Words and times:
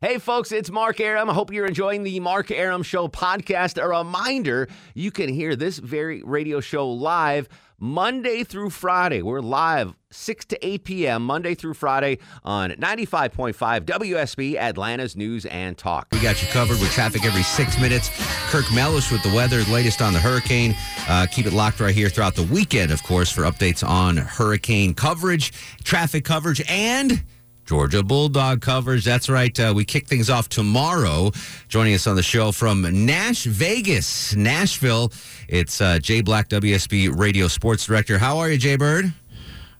Hey, 0.00 0.18
folks, 0.18 0.52
it's 0.52 0.70
Mark 0.70 1.00
Arum. 1.00 1.28
I 1.28 1.34
hope 1.34 1.52
you're 1.52 1.66
enjoying 1.66 2.04
the 2.04 2.20
Mark 2.20 2.52
Arum 2.52 2.84
Show 2.84 3.08
podcast. 3.08 3.82
A 3.82 3.88
reminder 3.88 4.68
you 4.94 5.10
can 5.10 5.28
hear 5.28 5.56
this 5.56 5.78
very 5.78 6.22
radio 6.22 6.60
show 6.60 6.88
live 6.88 7.48
Monday 7.80 8.44
through 8.44 8.70
Friday. 8.70 9.22
We're 9.22 9.40
live 9.40 9.96
6 10.12 10.44
to 10.44 10.64
8 10.64 10.84
p.m. 10.84 11.24
Monday 11.24 11.56
through 11.56 11.74
Friday 11.74 12.18
on 12.44 12.70
95.5 12.70 13.54
WSB, 13.80 14.54
Atlanta's 14.54 15.16
News 15.16 15.46
and 15.46 15.76
Talk. 15.76 16.06
We 16.12 16.20
got 16.20 16.40
you 16.40 16.48
covered 16.50 16.78
with 16.78 16.92
traffic 16.92 17.24
every 17.24 17.42
six 17.42 17.76
minutes. 17.80 18.08
Kirk 18.50 18.72
Mellish 18.72 19.10
with 19.10 19.24
the 19.24 19.34
weather, 19.34 19.64
latest 19.64 20.00
on 20.00 20.12
the 20.12 20.20
hurricane. 20.20 20.76
Uh, 21.08 21.26
keep 21.28 21.44
it 21.44 21.52
locked 21.52 21.80
right 21.80 21.92
here 21.92 22.08
throughout 22.08 22.36
the 22.36 22.44
weekend, 22.44 22.92
of 22.92 23.02
course, 23.02 23.32
for 23.32 23.42
updates 23.42 23.84
on 23.84 24.16
hurricane 24.16 24.94
coverage, 24.94 25.52
traffic 25.82 26.24
coverage, 26.24 26.62
and 26.68 27.24
Georgia 27.68 28.02
Bulldog 28.02 28.62
coverage. 28.62 29.04
That's 29.04 29.28
right. 29.28 29.58
Uh, 29.60 29.74
we 29.76 29.84
kick 29.84 30.06
things 30.06 30.30
off 30.30 30.48
tomorrow. 30.48 31.30
Joining 31.68 31.92
us 31.92 32.06
on 32.06 32.16
the 32.16 32.22
show 32.22 32.50
from 32.50 33.04
Nash 33.04 33.44
Vegas, 33.44 34.34
Nashville, 34.34 35.12
it's 35.48 35.78
uh, 35.82 35.98
Jay 35.98 36.22
Black, 36.22 36.48
WSB 36.48 37.14
Radio 37.14 37.46
Sports 37.46 37.84
Director. 37.84 38.16
How 38.16 38.38
are 38.38 38.48
you, 38.48 38.56
Jay 38.56 38.76
Bird? 38.76 39.12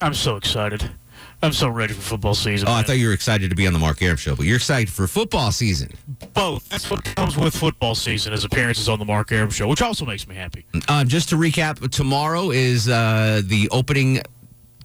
I'm 0.02 0.12
so 0.12 0.36
excited. 0.36 0.90
I'm 1.42 1.52
so 1.52 1.68
ready 1.70 1.94
for 1.94 2.02
football 2.02 2.34
season. 2.34 2.68
Oh, 2.68 2.72
man. 2.72 2.80
I 2.80 2.82
thought 2.82 2.98
you 2.98 3.06
were 3.06 3.14
excited 3.14 3.48
to 3.48 3.56
be 3.56 3.66
on 3.66 3.72
the 3.72 3.78
Mark 3.78 4.02
Arum 4.02 4.18
show, 4.18 4.36
but 4.36 4.44
you're 4.44 4.56
excited 4.56 4.90
for 4.92 5.06
football 5.06 5.50
season. 5.50 5.90
both. 6.34 6.68
That's 6.68 6.90
what 6.90 7.02
comes 7.16 7.38
with 7.38 7.54
football 7.56 7.94
season 7.94 8.34
is 8.34 8.44
appearances 8.44 8.88
on 8.90 8.98
the 8.98 9.04
Mark 9.06 9.32
Arum 9.32 9.48
show, 9.48 9.66
which 9.66 9.80
also 9.80 10.04
makes 10.04 10.28
me 10.28 10.34
happy. 10.34 10.66
Um, 10.88 11.08
just 11.08 11.30
to 11.30 11.36
recap, 11.36 11.90
tomorrow 11.90 12.50
is 12.50 12.86
uh, 12.88 13.40
the 13.44 13.68
opening 13.70 14.20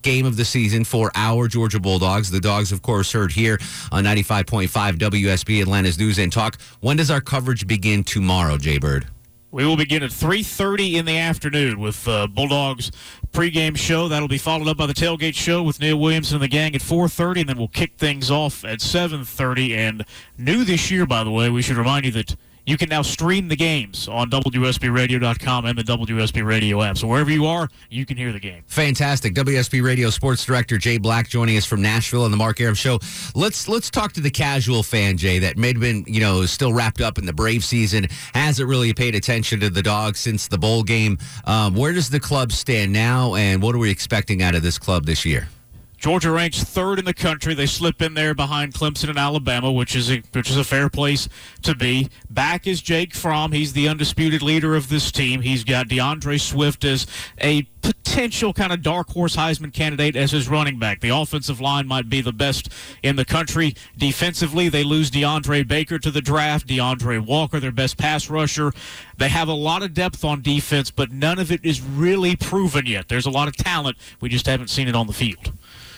game 0.04 0.26
of 0.26 0.38
the 0.38 0.46
season 0.46 0.84
for 0.84 1.12
our 1.16 1.48
Georgia 1.48 1.80
Bulldogs. 1.80 2.30
The 2.30 2.40
Dogs, 2.40 2.72
of 2.72 2.82
course, 2.82 3.12
heard 3.12 3.32
here 3.32 3.58
on 3.92 4.04
95.5 4.04 4.70
WSB 4.98 5.62
Atlanta's 5.62 5.98
News 5.98 6.20
and 6.20 6.32
Talk. 6.32 6.60
When 6.82 6.98
does 6.98 7.10
our 7.10 7.22
coverage 7.22 7.66
begin 7.66 8.04
tomorrow, 8.04 8.58
Jay 8.58 8.78
Bird? 8.78 9.08
We 9.54 9.66
will 9.68 9.78
begin 9.78 10.02
at 10.02 10.10
3:30 10.10 10.96
in 10.96 11.06
the 11.06 11.18
afternoon 11.20 11.80
with 11.80 12.08
uh, 12.08 12.26
Bulldogs 12.26 12.92
pregame 13.32 13.78
show. 13.78 14.08
That'll 14.08 14.28
be 14.28 14.40
followed 14.40 14.68
up 14.68 14.78
by 14.78 14.88
the 14.88 14.96
tailgate 14.96 15.36
show 15.36 15.62
with 15.62 15.80
Neil 15.80 16.00
Williamson 16.00 16.38
and 16.38 16.44
the 16.44 16.48
gang 16.48 16.74
at 16.74 16.82
4:30, 16.82 17.42
and 17.42 17.50
then 17.50 17.58
we'll 17.60 17.68
kick 17.68 17.94
things 17.98 18.32
off 18.32 18.66
at 18.66 18.80
7:30. 18.80 19.76
And 19.76 20.06
new 20.40 20.64
this 20.64 20.90
year, 20.90 21.06
by 21.06 21.24
the 21.24 21.30
way, 21.30 21.52
we 21.52 21.62
should 21.62 21.78
remind 21.78 22.06
you 22.06 22.12
that 22.14 22.36
you 22.66 22.78
can 22.78 22.90
now 22.90 23.02
stream 23.02 23.48
the 23.48 23.56
games 23.56 24.08
on 24.08 24.30
WSBRadio.com 24.30 25.66
and 25.66 25.78
the 25.78 25.84
WSB 25.84 26.46
Radio 26.46 26.82
app. 26.82 26.98
So 26.98 27.08
wherever 27.08 27.30
you 27.30 27.46
are, 27.46 27.68
you 27.90 28.06
can 28.06 28.18
hear 28.18 28.32
the 28.32 28.40
game. 28.40 28.64
Fantastic. 28.68 29.34
WSB 29.34 29.84
Radio 29.84 30.10
Sports 30.10 30.46
Director 30.46 30.78
Jay 30.78 30.98
Black 30.98 31.28
joining 31.28 31.58
us 31.58 31.66
from 31.66 31.82
Nashville 31.82 32.24
on 32.24 32.32
the 32.32 32.38
Mark 32.38 32.62
Arum 32.62 32.76
Show. 32.76 33.00
Let's 33.36 33.68
let's 33.68 33.90
talk 33.90 34.14
to 34.14 34.22
the 34.22 34.32
casual 34.32 34.84
fan, 34.84 35.18
Jay, 35.18 35.40
that 35.40 35.58
may 35.58 35.70
have 35.70 35.80
been, 35.80 36.06
you 36.08 36.22
know, 36.22 36.46
still 36.46 36.74
wrapped 36.74 37.02
up 37.02 37.18
in 37.18 37.26
the 37.26 37.34
Brave 37.34 37.64
season, 37.64 38.08
hasn't 38.34 38.70
really 38.70 38.94
paid 38.94 39.16
attention 39.16 39.60
to 39.60 39.70
the 39.70 39.82
Dogs 39.82 40.20
since 40.20 40.48
the 40.48 40.58
bowl 40.58 40.84
game. 40.84 41.18
Um, 41.46 41.76
where 41.76 41.94
does 41.94 42.10
the 42.10 42.20
club 42.20 42.52
stand 42.52 42.94
now, 42.94 43.36
and 43.36 43.62
what 43.62 43.76
are 43.76 43.80
we 43.80 43.90
expecting 43.90 44.42
out 44.42 44.56
of 44.56 44.64
this 44.64 44.78
club 44.78 45.06
this 45.06 45.26
year? 45.26 45.48
Georgia 46.04 46.32
ranks 46.32 46.62
third 46.62 47.00
in 47.00 47.06
the 47.06 47.14
country. 47.14 47.54
They 47.54 47.66
slip 47.66 48.02
in 48.02 48.14
there 48.14 48.34
behind 48.34 48.74
Clemson 48.74 49.08
and 49.08 49.18
Alabama, 49.18 49.72
which 49.72 49.96
is 49.96 50.12
a, 50.12 50.22
which 50.34 50.50
is 50.50 50.58
a 50.58 50.64
fair 50.66 50.90
place 50.90 51.30
to 51.62 51.74
be. 51.76 52.10
Back 52.30 52.68
is 52.68 52.82
Jake 52.82 53.14
Fromm. 53.14 53.54
He's 53.54 53.72
the 53.72 53.88
undisputed 53.88 54.42
leader 54.42 54.76
of 54.76 54.90
this 54.90 55.14
team. 55.14 55.40
He's 55.40 55.64
got 55.64 55.88
DeAndre 55.88 56.42
Swift 56.42 56.84
as 56.84 57.08
a 57.40 57.62
potential 57.82 58.52
kind 58.52 58.74
of 58.74 58.82
dark 58.82 59.12
horse 59.12 59.38
Heisman 59.38 59.72
candidate 59.72 60.18
as 60.18 60.32
his 60.32 60.50
running 60.50 60.78
back. 60.78 61.00
The 61.00 61.08
offensive 61.08 61.62
line 61.62 61.88
might 61.88 62.10
be 62.10 62.20
the 62.20 62.34
best 62.34 62.68
in 63.02 63.16
the 63.16 63.24
country. 63.24 63.74
Defensively, 63.98 64.68
they 64.68 64.84
lose 64.84 65.10
DeAndre 65.10 65.66
Baker 65.66 66.00
to 66.00 66.12
the 66.12 66.22
draft. 66.22 66.68
DeAndre 66.68 67.26
Walker, 67.26 67.62
their 67.62 67.72
best 67.72 67.98
pass 67.98 68.30
rusher. 68.30 68.74
They 69.18 69.30
have 69.30 69.48
a 69.48 69.54
lot 69.54 69.84
of 69.84 69.94
depth 69.94 70.26
on 70.26 70.42
defense, 70.42 70.92
but 70.92 71.14
none 71.14 71.40
of 71.40 71.50
it 71.50 71.64
is 71.64 71.82
really 71.82 72.36
proven 72.36 72.88
yet. 72.88 73.08
There's 73.08 73.26
a 73.26 73.32
lot 73.32 73.48
of 73.48 73.56
talent. 73.56 73.96
We 74.20 74.28
just 74.28 74.48
haven't 74.48 74.70
seen 74.70 74.90
it 74.90 74.96
on 74.96 75.08
the 75.08 75.14
field. 75.14 75.54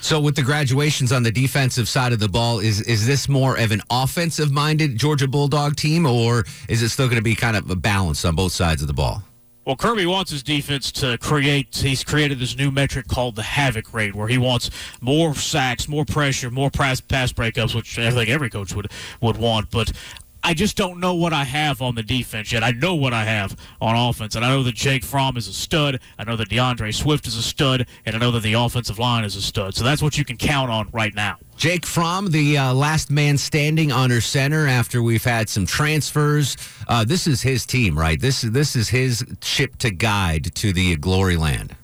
So, 0.05 0.19
with 0.19 0.35
the 0.35 0.43
graduations 0.43 1.11
on 1.11 1.23
the 1.23 1.31
defensive 1.31 1.89
side 1.89 2.13
of 2.13 2.19
the 2.19 2.29
ball, 2.29 2.59
is 2.59 2.79
is 2.81 3.07
this 3.07 3.27
more 3.27 3.57
of 3.57 3.71
an 3.71 3.81
offensive 3.89 4.51
minded 4.51 4.99
Georgia 4.99 5.27
Bulldog 5.27 5.75
team, 5.75 6.05
or 6.05 6.45
is 6.69 6.83
it 6.83 6.89
still 6.89 7.07
going 7.07 7.17
to 7.17 7.23
be 7.23 7.33
kind 7.33 7.57
of 7.57 7.67
a 7.71 7.75
balance 7.75 8.23
on 8.23 8.35
both 8.35 8.51
sides 8.51 8.83
of 8.83 8.87
the 8.87 8.93
ball? 8.93 9.23
Well, 9.65 9.75
Kirby 9.75 10.05
wants 10.05 10.29
his 10.29 10.43
defense 10.43 10.91
to 10.91 11.17
create. 11.17 11.75
He's 11.75 12.03
created 12.03 12.37
this 12.37 12.55
new 12.55 12.69
metric 12.69 13.07
called 13.07 13.35
the 13.35 13.41
havoc 13.41 13.95
rate, 13.95 14.13
where 14.13 14.27
he 14.27 14.37
wants 14.37 14.69
more 15.01 15.33
sacks, 15.33 15.87
more 15.87 16.05
pressure, 16.05 16.51
more 16.51 16.69
pass, 16.69 17.01
pass 17.01 17.33
breakups, 17.33 17.73
which 17.73 17.97
I 17.97 18.11
think 18.11 18.29
every 18.29 18.51
coach 18.51 18.75
would 18.75 18.91
would 19.21 19.37
want. 19.37 19.71
But 19.71 19.91
I 20.45 20.53
just 20.53 20.77
don't 20.77 20.99
know 20.99 21.15
what 21.15 21.33
I 21.33 21.43
have 21.43 21.81
on 21.81 21.95
the 21.95 22.03
defense 22.03 22.51
yet. 22.51 22.63
I 22.63 22.69
know 22.69 22.93
what 22.93 23.13
I 23.13 23.23
have 23.23 23.57
on 23.81 23.95
offense, 23.95 24.35
and 24.35 24.45
I 24.45 24.49
know 24.49 24.61
that 24.61 24.75
Jake 24.75 25.03
Fromm 25.03 25.37
is 25.37 25.47
a 25.47 25.53
stud. 25.53 25.99
I 26.19 26.23
know 26.23 26.35
that 26.35 26.49
DeAndre 26.49 26.93
Swift 26.93 27.25
is 27.25 27.35
a 27.35 27.41
stud, 27.41 27.87
and 28.05 28.15
I 28.15 28.19
know 28.19 28.29
that 28.29 28.43
the 28.43 28.53
offensive 28.53 28.99
line 28.99 29.23
is 29.23 29.35
a 29.35 29.41
stud. 29.41 29.73
So 29.73 29.83
that's 29.83 30.03
what 30.03 30.19
you 30.19 30.23
can 30.23 30.37
count 30.37 30.69
on 30.69 30.87
right 30.93 31.15
now. 31.15 31.37
Jake 31.57 31.83
Fromm, 31.83 32.29
the 32.29 32.59
uh, 32.59 32.75
last 32.75 33.09
man 33.09 33.39
standing 33.39 33.91
under 33.91 34.21
center 34.21 34.67
after 34.67 35.01
we've 35.01 35.23
had 35.23 35.49
some 35.49 35.65
transfers. 35.65 36.57
Uh, 36.87 37.03
this 37.03 37.25
is 37.25 37.41
his 37.41 37.65
team, 37.65 37.97
right? 37.97 38.21
This 38.21 38.41
this 38.41 38.75
is 38.75 38.89
his 38.89 39.25
ship 39.41 39.77
to 39.77 39.89
guide 39.89 40.53
to 40.53 40.71
the 40.71 40.95
glory 40.97 41.37
land. 41.37 41.75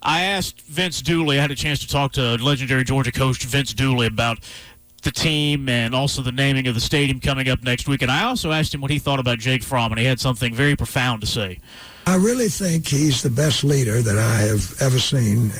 I 0.00 0.22
asked 0.22 0.60
Vince 0.62 1.02
Dooley. 1.02 1.38
I 1.38 1.42
had 1.42 1.50
a 1.50 1.56
chance 1.56 1.80
to 1.80 1.88
talk 1.88 2.12
to 2.12 2.36
legendary 2.36 2.84
Georgia 2.84 3.10
coach 3.10 3.42
Vince 3.44 3.74
Dooley 3.74 4.06
about 4.06 4.38
the 5.02 5.10
team 5.10 5.68
and 5.68 5.94
also 5.94 6.22
the 6.22 6.32
naming 6.32 6.66
of 6.66 6.74
the 6.74 6.80
stadium 6.80 7.20
coming 7.20 7.48
up 7.48 7.62
next 7.62 7.88
week. 7.88 8.02
And 8.02 8.10
I 8.10 8.24
also 8.24 8.50
asked 8.52 8.74
him 8.74 8.80
what 8.80 8.90
he 8.90 8.98
thought 8.98 9.20
about 9.20 9.38
Jake 9.38 9.62
Fromm, 9.62 9.92
and 9.92 9.98
he 9.98 10.04
had 10.06 10.20
something 10.20 10.54
very 10.54 10.76
profound 10.76 11.20
to 11.20 11.26
say. 11.26 11.58
I 12.06 12.16
really 12.16 12.48
think 12.48 12.86
he's 12.88 13.22
the 13.22 13.30
best 13.30 13.64
leader 13.64 14.00
that 14.02 14.18
I 14.18 14.36
have 14.46 14.74
ever 14.80 14.98
seen, 14.98 15.52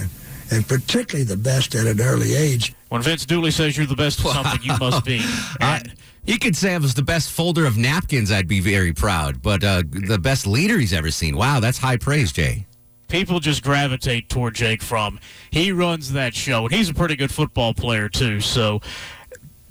and 0.51 0.67
particularly 0.67 1.25
the 1.25 1.37
best 1.37 1.75
at 1.75 1.87
an 1.87 2.01
early 2.01 2.35
age. 2.35 2.75
When 2.89 3.03
Vince 3.03 3.27
Dooley 3.27 3.51
says 3.51 3.77
you're 3.77 3.87
the 3.87 3.95
best 3.95 4.25
at 4.25 4.33
something, 4.33 4.61
you 4.63 4.77
must 4.79 5.05
be. 5.05 5.21
And 5.61 5.93
He 6.25 6.39
could 6.39 6.57
say 6.57 6.75
I 6.75 6.79
was 6.79 6.95
the 6.95 7.03
best 7.03 7.31
folder 7.31 7.67
of 7.67 7.77
napkins. 7.77 8.33
I'd 8.33 8.49
be 8.49 8.61
very 8.61 8.93
proud. 8.93 9.43
But 9.43 9.63
uh, 9.63 9.83
the 9.91 10.19
best 10.19 10.47
leader 10.47 10.79
he's 10.79 10.93
ever 10.95 11.11
seen. 11.11 11.37
Wow, 11.37 11.61
that's 11.61 11.79
high 11.79 11.99
praise, 11.99 12.33
Jay. 12.33 12.67
people 13.09 13.41
just 13.41 13.63
gravitate 13.63 14.29
toward 14.31 14.55
Jake 14.55 14.83
Fromm. 14.83 15.21
He 15.51 15.71
runs 15.71 16.13
that 16.13 16.35
show, 16.35 16.65
and 16.65 16.75
he's 16.75 16.89
a 16.89 16.95
pretty 16.95 17.17
good 17.17 17.31
football 17.31 17.75
player, 17.75 18.09
too. 18.09 18.41
So 18.41 18.81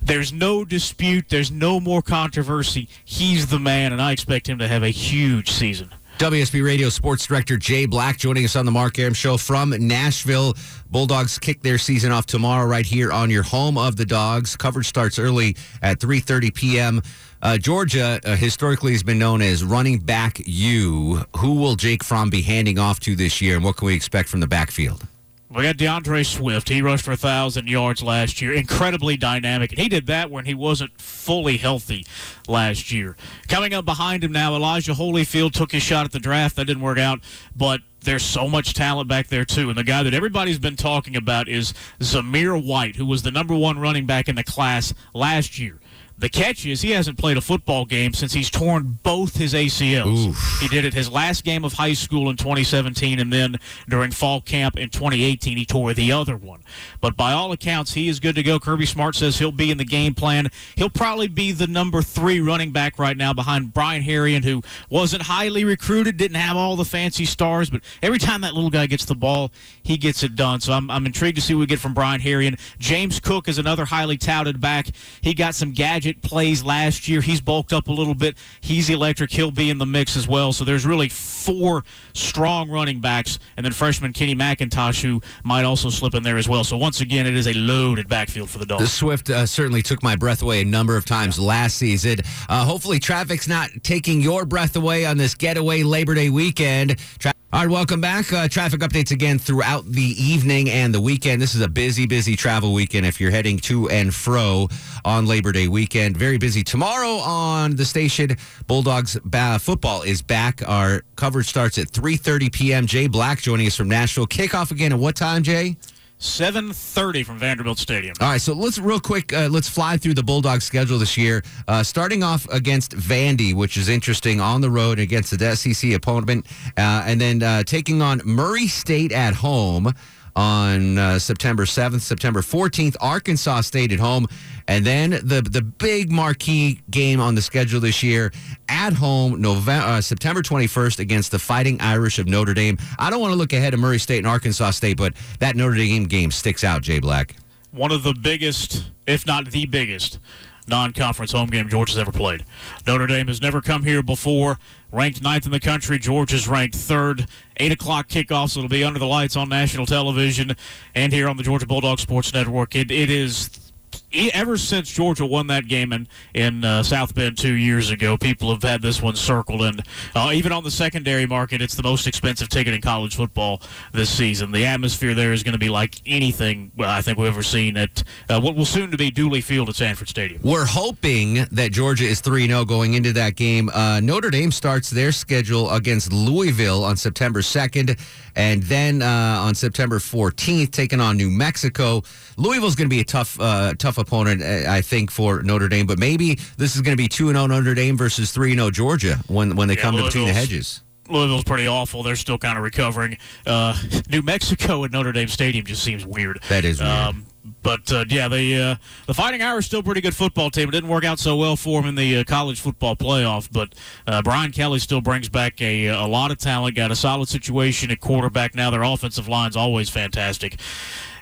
there's 0.07 0.33
no 0.33 0.65
dispute, 0.65 1.25
there's 1.29 1.51
no 1.51 1.79
more 1.79 2.01
controversy. 2.01 2.87
He's 3.05 3.47
the 3.47 3.59
man, 3.59 3.91
and 3.91 4.01
I 4.01 4.13
expect 4.13 4.47
him 4.47 4.57
to 4.59 4.67
have 4.67 4.83
a 4.83 4.89
huge 4.89 5.51
season. 5.51 5.93
WSB 6.17 6.65
Radio 6.65 6.89
Sports 6.89 7.27
Director 7.27 7.57
Jay 7.57 7.85
Black 7.85 8.17
joining 8.17 8.43
us 8.43 8.55
on 8.55 8.65
the 8.65 8.71
Mark 8.71 8.97
Arum 8.97 9.13
Show 9.13 9.37
from 9.37 9.69
Nashville. 9.77 10.55
Bulldogs 10.89 11.37
kick 11.37 11.61
their 11.61 11.77
season 11.77 12.11
off 12.11 12.25
tomorrow 12.25 12.65
right 12.65 12.85
here 12.85 13.11
on 13.11 13.29
your 13.29 13.43
home 13.43 13.77
of 13.77 13.97
the 13.97 14.05
Dogs. 14.05 14.55
Coverage 14.55 14.87
starts 14.87 15.19
early 15.19 15.55
at 15.83 15.99
3.30 15.99 16.55
p.m. 16.55 17.01
Uh, 17.43 17.57
Georgia 17.59 18.19
uh, 18.25 18.35
historically 18.35 18.93
has 18.93 19.03
been 19.03 19.19
known 19.19 19.43
as 19.43 19.63
running 19.63 19.99
back 19.99 20.41
you. 20.47 21.23
Who 21.37 21.53
will 21.53 21.75
Jake 21.75 22.03
Fromm 22.03 22.31
be 22.31 22.41
handing 22.41 22.79
off 22.79 22.99
to 23.01 23.15
this 23.15 23.39
year, 23.39 23.55
and 23.55 23.63
what 23.63 23.77
can 23.77 23.85
we 23.85 23.93
expect 23.93 24.27
from 24.27 24.39
the 24.39 24.47
backfield? 24.47 25.05
We 25.49 25.63
got 25.63 25.77
DeAndre 25.77 26.25
Swift. 26.25 26.67
He 26.67 26.81
rushed 26.81 27.05
for 27.05 27.11
1,000 27.11 27.69
yards 27.69 28.03
last 28.03 28.41
year. 28.41 28.51
Incredibly 28.51 29.15
dynamic. 29.15 29.71
He 29.71 29.87
did 29.87 30.05
that 30.07 30.29
when 30.29 30.43
he 30.43 30.53
wasn't 30.53 30.99
fully 30.99 31.55
healthy 31.55 32.05
last 32.49 32.91
year. 32.91 33.15
Coming 33.47 33.73
up 33.73 33.85
behind 33.85 34.25
him 34.25 34.33
now, 34.33 34.55
Elijah 34.55 34.91
Holyfield 34.91 35.53
took 35.53 35.71
his 35.71 35.83
shot 35.83 36.05
at 36.05 36.11
the 36.11 36.19
draft. 36.19 36.57
That 36.57 36.65
didn't 36.65 36.83
work 36.83 36.97
out. 36.97 37.21
But 37.55 37.79
there's 38.01 38.25
so 38.25 38.49
much 38.49 38.73
talent 38.73 39.07
back 39.07 39.27
there 39.27 39.45
too. 39.45 39.69
And 39.69 39.77
the 39.77 39.85
guy 39.85 40.03
that 40.03 40.13
everybody's 40.13 40.59
been 40.59 40.75
talking 40.75 41.15
about 41.15 41.47
is 41.47 41.73
Zamir 41.99 42.61
White, 42.61 42.97
who 42.97 43.05
was 43.05 43.23
the 43.23 43.31
number 43.31 43.55
one 43.55 43.79
running 43.79 44.05
back 44.05 44.27
in 44.27 44.35
the 44.35 44.43
class 44.43 44.93
last 45.13 45.57
year. 45.57 45.79
The 46.19 46.29
catch 46.29 46.65
is 46.65 46.81
he 46.81 46.91
hasn't 46.91 47.19
played 47.19 47.37
a 47.37 47.41
football 47.41 47.85
game 47.85 48.13
since 48.13 48.33
he's 48.33 48.49
torn 48.49 48.97
both 49.03 49.37
his 49.37 49.53
ACLs. 49.53 50.29
Oof. 50.29 50.59
He 50.59 50.67
did 50.67 50.83
it 50.83 50.93
his 50.95 51.11
last 51.11 51.43
game 51.43 51.63
of 51.63 51.73
high 51.73 51.93
school 51.93 52.29
in 52.29 52.37
2017, 52.37 53.19
and 53.19 53.31
then 53.31 53.57
during 53.87 54.09
fall 54.11 54.41
camp 54.41 54.77
in 54.77 54.89
2018, 54.89 55.57
he 55.57 55.65
tore 55.65 55.93
the 55.93 56.11
other 56.11 56.35
one. 56.35 56.63
But 57.01 57.15
by 57.15 57.33
all 57.33 57.51
accounts, 57.51 57.93
he 57.93 58.07
is 58.07 58.19
good 58.19 58.35
to 58.35 58.43
go. 58.43 58.59
Kirby 58.59 58.87
Smart 58.87 59.15
says 59.15 59.37
he'll 59.37 59.51
be 59.51 59.69
in 59.69 59.77
the 59.77 59.85
game 59.85 60.15
plan. 60.15 60.49
He'll 60.75 60.89
probably 60.89 61.27
be 61.27 61.51
the 61.51 61.67
number 61.67 62.01
three 62.01 62.39
running 62.39 62.71
back 62.71 62.97
right 62.97 63.15
now 63.15 63.33
behind 63.33 63.73
Brian 63.73 64.01
Herrien, 64.01 64.43
who 64.43 64.63
wasn't 64.89 65.23
highly 65.23 65.63
recruited, 65.63 66.17
didn't 66.17 66.37
have 66.37 66.57
all 66.57 66.75
the 66.75 66.85
fancy 66.85 67.25
stars, 67.25 67.69
but 67.69 67.81
every 68.01 68.19
time 68.19 68.41
that 68.41 68.55
little 68.55 68.71
guy 68.71 68.87
gets 68.87 69.05
the 69.05 69.15
ball, 69.15 69.51
he 69.83 69.97
gets 69.97 70.23
it 70.23 70.35
done. 70.35 70.61
So 70.61 70.73
I'm, 70.73 70.89
I'm 70.89 71.05
intrigued 71.05 71.35
to 71.35 71.41
see 71.41 71.53
what 71.53 71.61
we 71.61 71.65
get 71.67 71.79
from 71.79 71.93
Brian 71.93 72.21
Herrien. 72.21 72.59
James 72.79 73.19
Cook 73.19 73.47
is 73.47 73.59
another 73.59 73.85
highly 73.85 74.17
touted 74.17 74.59
back. 74.59 74.87
He 75.21 75.33
got 75.35 75.53
some 75.53 75.73
plays 76.13 76.63
last 76.63 77.07
year. 77.07 77.21
He's 77.21 77.41
bulked 77.41 77.73
up 77.73 77.87
a 77.87 77.91
little 77.91 78.15
bit. 78.15 78.37
He's 78.61 78.89
electric. 78.89 79.31
He'll 79.31 79.51
be 79.51 79.69
in 79.69 79.77
the 79.77 79.85
mix 79.85 80.15
as 80.15 80.27
well. 80.27 80.53
So 80.53 80.63
there's 80.63 80.85
really 80.85 81.09
four 81.09 81.83
strong 82.13 82.69
running 82.69 82.99
backs, 82.99 83.39
and 83.55 83.65
then 83.65 83.73
freshman 83.73 84.13
Kenny 84.13 84.35
McIntosh, 84.35 85.01
who 85.01 85.21
might 85.43 85.63
also 85.63 85.89
slip 85.89 86.13
in 86.13 86.23
there 86.23 86.37
as 86.37 86.47
well. 86.47 86.63
So 86.63 86.77
once 86.77 87.01
again, 87.01 87.25
it 87.25 87.35
is 87.35 87.47
a 87.47 87.53
loaded 87.53 88.07
backfield 88.07 88.49
for 88.49 88.59
the 88.59 88.65
The 88.65 88.87
Swift 88.87 89.29
uh, 89.29 89.45
certainly 89.45 89.81
took 89.81 90.03
my 90.03 90.15
breath 90.15 90.41
away 90.41 90.61
a 90.61 90.65
number 90.65 90.97
of 90.97 91.05
times 91.05 91.39
last 91.39 91.77
season. 91.77 92.19
Uh, 92.49 92.65
hopefully, 92.65 92.99
traffic's 92.99 93.47
not 93.47 93.69
taking 93.83 94.21
your 94.21 94.45
breath 94.45 94.75
away 94.75 95.05
on 95.05 95.17
this 95.17 95.35
getaway 95.35 95.83
Labor 95.83 96.15
Day 96.15 96.29
weekend. 96.29 96.99
Tra- 97.19 97.33
All 97.53 97.61
right, 97.61 97.69
welcome 97.71 98.01
back. 98.01 98.33
Uh, 98.33 98.49
traffic 98.49 98.81
updates 98.81 99.11
again 99.11 99.39
throughout 99.39 99.85
the 99.85 100.01
evening 100.01 100.69
and 100.69 100.93
the 100.93 100.99
weekend. 100.99 101.41
This 101.41 101.55
is 101.55 101.61
a 101.61 101.69
busy, 101.69 102.05
busy 102.05 102.35
travel 102.35 102.73
weekend 102.73 103.05
if 103.05 103.21
you're 103.21 103.31
heading 103.31 103.57
to 103.59 103.87
and 103.89 104.13
fro 104.13 104.67
on 105.05 105.25
Labor 105.25 105.53
Day 105.53 105.69
weekend. 105.69 106.17
Very 106.17 106.37
busy 106.37 106.61
tomorrow 106.61 107.15
on 107.19 107.77
the 107.77 107.85
station. 107.85 108.35
Bulldogs 108.67 109.17
ba- 109.23 109.59
football 109.59 110.01
is 110.01 110.21
back. 110.21 110.61
Our 110.67 111.03
coverage 111.15 111.47
starts 111.47 111.77
at 111.77 111.87
3:30 111.87 112.51
p.m. 112.51 112.85
Jay 112.85 113.07
Black 113.07 113.39
joining 113.39 113.65
us 113.65 113.77
from 113.77 113.87
Nashville. 113.87 114.27
Kickoff 114.27 114.71
again 114.71 114.91
at 114.91 114.99
what 114.99 115.15
time, 115.15 115.41
Jay? 115.41 115.77
7:30 116.19 117.23
from 117.23 117.37
Vanderbilt 117.37 117.77
Stadium. 117.77 118.15
All 118.19 118.29
right, 118.29 118.41
so 118.41 118.53
let's 118.53 118.79
real 118.79 118.99
quick. 118.99 119.31
Uh, 119.33 119.47
let's 119.51 119.69
fly 119.69 119.97
through 119.97 120.15
the 120.15 120.23
Bulldogs 120.23 120.63
schedule 120.63 120.97
this 120.97 121.15
year. 121.15 121.43
Uh, 121.67 121.83
starting 121.83 122.23
off 122.23 122.47
against 122.49 122.95
Vandy, 122.95 123.53
which 123.53 123.77
is 123.77 123.87
interesting 123.87 124.41
on 124.41 124.61
the 124.61 124.69
road 124.69 124.97
against 124.99 125.37
the 125.37 125.55
SEC 125.55 125.93
opponent, 125.93 126.45
uh, 126.77 127.03
and 127.05 127.21
then 127.21 127.43
uh, 127.43 127.63
taking 127.63 128.01
on 128.01 128.21
Murray 128.25 128.67
State 128.67 129.11
at 129.11 129.35
home 129.35 129.93
on 130.37 130.99
uh, 130.99 131.17
September 131.17 131.65
7th, 131.65 132.01
September 132.01 132.41
14th, 132.41 132.95
Arkansas 133.01 133.61
State 133.61 133.91
at 133.91 133.99
home, 133.99 134.27
and 134.67 134.85
then 134.85 135.09
the 135.09 135.41
the 135.41 135.63
big 135.63 136.11
marquee 136.11 136.79
game 136.91 137.19
on 137.19 137.33
the 137.33 137.41
schedule 137.41 137.79
this 137.79 138.03
year 138.03 138.31
at 138.69 138.93
home, 138.93 139.41
November 139.41 139.85
uh, 139.87 140.01
September 140.01 140.41
21st 140.43 140.99
against 140.99 141.31
the 141.31 141.39
Fighting 141.39 141.81
Irish 141.81 142.19
of 142.19 142.27
Notre 142.27 142.53
Dame. 142.53 142.77
I 142.99 143.09
don't 143.09 143.19
want 143.19 143.31
to 143.31 143.37
look 143.37 143.51
ahead 143.51 143.73
of 143.73 143.79
Murray 143.79 143.97
State 143.99 144.19
and 144.19 144.27
Arkansas 144.27 144.71
State, 144.71 144.97
but 144.97 145.13
that 145.39 145.55
Notre 145.55 145.75
Dame 145.75 146.05
game 146.05 146.29
sticks 146.31 146.63
out. 146.63 146.83
Jay 146.83 146.99
Black. 146.99 147.35
one 147.71 147.91
of 147.91 148.03
the 148.03 148.13
biggest, 148.13 148.91
if 149.07 149.25
not 149.25 149.49
the 149.49 149.65
biggest, 149.65 150.19
non-conference 150.67 151.31
home 151.31 151.49
game 151.49 151.69
Georgia's 151.69 151.97
ever 151.97 152.11
played. 152.11 152.45
Notre 152.85 153.07
Dame 153.07 153.27
has 153.27 153.41
never 153.41 153.61
come 153.61 153.83
here 153.83 154.03
before. 154.03 154.59
Ranked 154.91 155.21
ninth 155.21 155.45
in 155.45 155.51
the 155.51 155.59
country. 155.59 155.99
Georgia's 155.99 156.47
ranked 156.47 156.75
third. 156.75 157.27
Eight 157.57 157.71
o'clock 157.71 158.07
kickoff, 158.07 158.51
so 158.51 158.59
it'll 158.59 158.69
be 158.69 158.83
under 158.83 158.99
the 158.99 159.07
lights 159.07 159.35
on 159.35 159.49
national 159.49 159.85
television 159.85 160.55
and 160.95 161.11
here 161.11 161.27
on 161.27 161.37
the 161.37 161.43
Georgia 161.43 161.65
Bulldog 161.65 161.99
Sports 161.99 162.33
Network. 162.33 162.75
It, 162.75 162.91
it 162.91 163.09
is 163.09 163.66
ever 164.13 164.57
since 164.57 164.91
Georgia 164.91 165.25
won 165.25 165.47
that 165.47 165.67
game 165.67 165.93
in 165.93 166.07
in 166.33 166.63
uh, 166.63 166.83
South 166.83 167.13
Bend 167.13 167.37
two 167.37 167.53
years 167.53 167.89
ago, 167.89 168.17
people 168.17 168.51
have 168.51 168.63
had 168.63 168.81
this 168.81 169.01
one 169.01 169.15
circled, 169.15 169.61
and 169.61 169.83
uh, 170.15 170.31
even 170.33 170.51
on 170.51 170.63
the 170.63 170.71
secondary 170.71 171.25
market, 171.25 171.61
it's 171.61 171.75
the 171.75 171.83
most 171.83 172.07
expensive 172.07 172.49
ticket 172.49 172.73
in 172.73 172.81
college 172.81 173.15
football 173.15 173.61
this 173.93 174.09
season. 174.09 174.51
The 174.51 174.65
atmosphere 174.65 175.13
there 175.13 175.33
is 175.33 175.43
going 175.43 175.53
to 175.53 175.59
be 175.59 175.69
like 175.69 176.01
anything 176.05 176.71
I 176.79 177.01
think 177.01 177.17
we've 177.17 177.27
ever 177.27 177.43
seen 177.43 177.77
at 177.77 178.03
uh, 178.29 178.39
what 178.39 178.55
will 178.55 178.65
soon 178.65 178.91
to 178.91 178.97
be 178.97 179.11
Dooley 179.11 179.41
Field 179.41 179.69
at 179.69 179.75
Sanford 179.75 180.09
Stadium. 180.09 180.41
We're 180.43 180.65
hoping 180.65 181.45
that 181.51 181.71
Georgia 181.71 182.05
is 182.05 182.21
3 182.21 182.47
0 182.47 182.65
going 182.65 182.93
into 182.93 183.13
that 183.13 183.35
game. 183.35 183.69
Uh, 183.69 183.99
Notre 183.99 184.29
Dame 184.29 184.51
starts 184.51 184.89
their 184.89 185.11
schedule 185.11 185.69
against 185.71 186.11
Louisville 186.11 186.83
on 186.83 186.97
September 186.97 187.41
2nd, 187.41 187.99
and 188.35 188.63
then 188.63 189.01
uh, 189.01 189.39
on 189.41 189.55
September 189.55 189.99
14th, 189.99 190.71
taking 190.71 191.01
on 191.01 191.17
New 191.17 191.29
Mexico. 191.29 192.03
Louisville's 192.37 192.75
going 192.75 192.89
to 192.89 192.95
be 192.95 193.01
a 193.01 193.05
tough, 193.05 193.39
uh, 193.39 193.73
tough 193.97 194.07
opponent, 194.07 194.41
uh, 194.41 194.69
I 194.71 194.81
think, 194.81 195.11
for 195.11 195.41
Notre 195.41 195.67
Dame, 195.67 195.85
but 195.85 195.99
maybe 195.99 196.35
this 196.57 196.75
is 196.75 196.81
going 196.81 196.95
to 196.95 197.01
be 197.01 197.07
2 197.07 197.27
0 197.29 197.47
Notre 197.47 197.73
Dame 197.73 197.97
versus 197.97 198.31
3 198.31 198.53
0 198.53 198.71
Georgia 198.71 199.19
when, 199.27 199.55
when 199.55 199.67
they 199.67 199.75
Yeah, 199.75 199.81
come 199.81 199.97
to 199.97 200.03
between 200.03 200.27
the 200.27 200.33
hedges. 200.33 200.81
Louisville's 201.09 201.45
pretty 201.45 201.67
awful. 201.67 202.03
They're 202.03 202.17
still 202.17 202.37
kind 202.37 202.57
of 202.57 202.63
recovering. 202.63 203.17
Uh, 203.45 203.77
New 204.09 204.21
Mexico 204.21 204.83
at 204.83 204.91
Notre 204.91 205.13
Dame 205.13 205.29
Stadium 205.29 205.65
just 205.65 205.83
seems 205.83 206.05
weird. 206.05 206.41
That 206.49 206.65
is 206.65 206.79
weird. 206.79 206.91
Um, 206.91 207.25
but 207.63 207.89
uh, 207.93 208.03
yeah, 208.09 208.27
the 208.27 208.61
uh, 208.61 208.75
the 209.05 209.13
Fighting 209.13 209.41
Irish 209.41 209.67
still 209.67 209.81
pretty 209.81 210.01
good 210.01 210.15
football 210.15 210.49
team. 210.49 210.67
It 210.67 210.73
didn't 210.73 210.89
work 210.89 211.05
out 211.05 211.17
so 211.17 211.37
well 211.37 211.55
for 211.55 211.79
them 211.81 211.87
in 211.87 211.95
the 211.95 212.17
uh, 212.17 212.23
college 212.25 212.59
football 212.59 212.93
playoff, 212.97 213.47
but 213.49 213.73
uh, 214.05 214.21
Brian 214.21 214.51
Kelly 214.51 214.79
still 214.79 214.99
brings 214.99 215.29
back 215.29 215.61
a, 215.61 215.87
a 215.87 216.05
lot 216.05 216.29
of 216.29 216.39
talent. 216.39 216.75
Got 216.75 216.91
a 216.91 216.95
solid 216.95 217.29
situation 217.29 217.89
at 217.89 218.01
quarterback 218.01 218.53
now. 218.53 218.69
Their 218.69 218.83
offensive 218.83 219.29
line's 219.29 219.55
always 219.55 219.89
fantastic. 219.89 220.59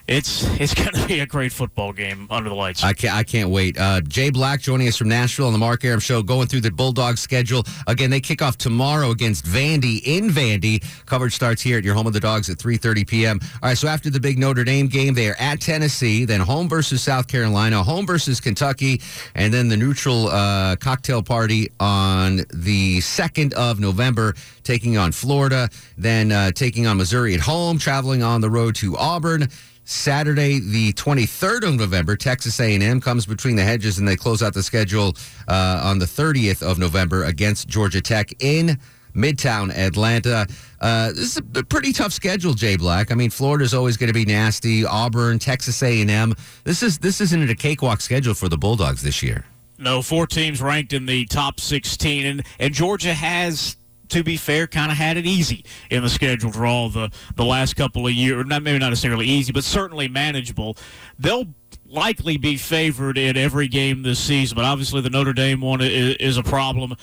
It's 0.08 0.44
it's 0.60 0.72
going 0.82 0.92
to 0.92 1.06
be 1.06 1.20
a 1.20 1.26
great 1.26 1.52
football 1.52 1.92
game 1.92 2.28
under 2.30 2.48
the 2.48 2.54
lights. 2.54 2.84
I 2.84 2.92
can't, 2.92 3.14
I 3.14 3.24
can't 3.24 3.50
wait. 3.50 3.76
Uh, 3.78 4.00
Jay 4.02 4.30
Black 4.30 4.60
joining 4.60 4.86
us 4.86 4.96
from 4.96 5.08
Nashville 5.08 5.46
on 5.46 5.52
the 5.52 5.58
Mark 5.58 5.84
Arum 5.84 6.00
Show, 6.00 6.22
going 6.22 6.46
through 6.46 6.60
the 6.60 6.70
Bulldogs 6.70 7.20
schedule. 7.20 7.64
Again, 7.86 8.10
they 8.10 8.20
kick 8.20 8.40
off 8.40 8.56
tomorrow 8.56 9.10
against 9.10 9.44
Vandy 9.44 10.00
in 10.04 10.28
Vandy. 10.28 10.84
Coverage 11.06 11.34
starts 11.34 11.60
here 11.60 11.78
at 11.78 11.84
your 11.84 11.94
home 11.94 12.06
of 12.06 12.12
the 12.12 12.20
Dogs 12.20 12.48
at 12.48 12.58
3.30 12.58 13.06
p.m. 13.08 13.40
All 13.62 13.70
right, 13.70 13.78
so 13.78 13.88
after 13.88 14.08
the 14.10 14.20
big 14.20 14.38
Notre 14.38 14.64
Dame 14.64 14.86
game, 14.86 15.14
they 15.14 15.28
are 15.28 15.36
at 15.40 15.60
Tennessee, 15.60 16.24
then 16.24 16.40
home 16.40 16.68
versus 16.68 17.02
South 17.02 17.26
Carolina, 17.26 17.82
home 17.82 18.06
versus 18.06 18.40
Kentucky, 18.40 19.00
and 19.34 19.52
then 19.52 19.68
the 19.68 19.76
neutral 19.76 20.28
uh, 20.28 20.76
cocktail 20.76 21.22
party 21.22 21.68
on 21.80 22.36
the 22.54 22.98
2nd 22.98 23.54
of 23.54 23.80
November, 23.80 24.34
taking 24.62 24.96
on 24.96 25.10
Florida, 25.10 25.68
then 25.98 26.30
uh, 26.30 26.52
taking 26.52 26.86
on 26.86 26.96
Missouri 26.96 27.34
at 27.34 27.40
home, 27.40 27.78
traveling 27.78 28.22
on 28.22 28.40
the 28.40 28.50
road 28.50 28.76
to 28.76 28.96
Auburn. 28.96 29.48
Saturday, 29.86 30.58
the 30.58 30.92
23rd 30.94 31.68
of 31.68 31.74
November, 31.76 32.16
Texas 32.16 32.58
A&M 32.58 33.00
comes 33.00 33.24
between 33.24 33.54
the 33.54 33.62
hedges, 33.62 33.98
and 33.98 34.06
they 34.06 34.16
close 34.16 34.42
out 34.42 34.52
the 34.52 34.62
schedule 34.62 35.16
uh, 35.46 35.80
on 35.82 35.98
the 35.98 36.06
30th 36.06 36.60
of 36.60 36.78
November 36.78 37.24
against 37.24 37.68
Georgia 37.68 38.00
Tech 38.00 38.32
in 38.42 38.78
Midtown 39.14 39.72
Atlanta. 39.72 40.46
Uh, 40.80 41.08
this 41.08 41.36
is 41.36 41.42
a 41.54 41.62
pretty 41.62 41.92
tough 41.92 42.12
schedule, 42.12 42.52
Jay 42.52 42.76
Black. 42.76 43.10
I 43.10 43.14
mean, 43.14 43.30
Florida's 43.30 43.74
always 43.74 43.96
going 43.96 44.08
to 44.08 44.14
be 44.14 44.24
nasty. 44.24 44.84
Auburn, 44.84 45.38
Texas 45.38 45.82
A&M. 45.82 46.34
This 46.64 46.82
is 46.82 46.98
this 46.98 47.20
isn't 47.20 47.48
a 47.48 47.54
cakewalk 47.54 48.00
schedule 48.00 48.34
for 48.34 48.48
the 48.48 48.58
Bulldogs 48.58 49.02
this 49.02 49.22
year. 49.22 49.46
No, 49.78 50.02
four 50.02 50.26
teams 50.26 50.62
ranked 50.62 50.92
in 50.92 51.06
the 51.06 51.26
top 51.26 51.60
16, 51.60 52.26
and, 52.26 52.42
and 52.58 52.72
Georgia 52.72 53.12
has, 53.12 53.76
to 54.08 54.22
be 54.22 54.36
fair, 54.36 54.66
kind 54.66 54.90
of 54.90 54.98
had 54.98 55.16
it 55.16 55.26
easy 55.26 55.64
in 55.90 56.02
the 56.02 56.08
schedule 56.08 56.50
draw 56.50 56.88
the, 56.88 57.10
the 57.34 57.44
last 57.44 57.76
couple 57.76 58.06
of 58.06 58.12
years. 58.12 58.46
Not 58.46 58.62
maybe 58.62 58.78
not 58.78 58.90
necessarily 58.90 59.26
easy, 59.26 59.52
but 59.52 59.64
certainly 59.64 60.08
manageable. 60.08 60.76
They'll 61.18 61.48
likely 61.88 62.36
be 62.36 62.56
favored 62.56 63.18
in 63.18 63.36
every 63.36 63.68
game 63.68 64.02
this 64.02 64.18
season, 64.18 64.56
but 64.56 64.64
obviously 64.64 65.00
the 65.00 65.10
Notre 65.10 65.32
Dame 65.32 65.60
one 65.60 65.80
is, 65.80 66.16
is 66.16 66.36
a 66.36 66.42
problem. 66.42 66.96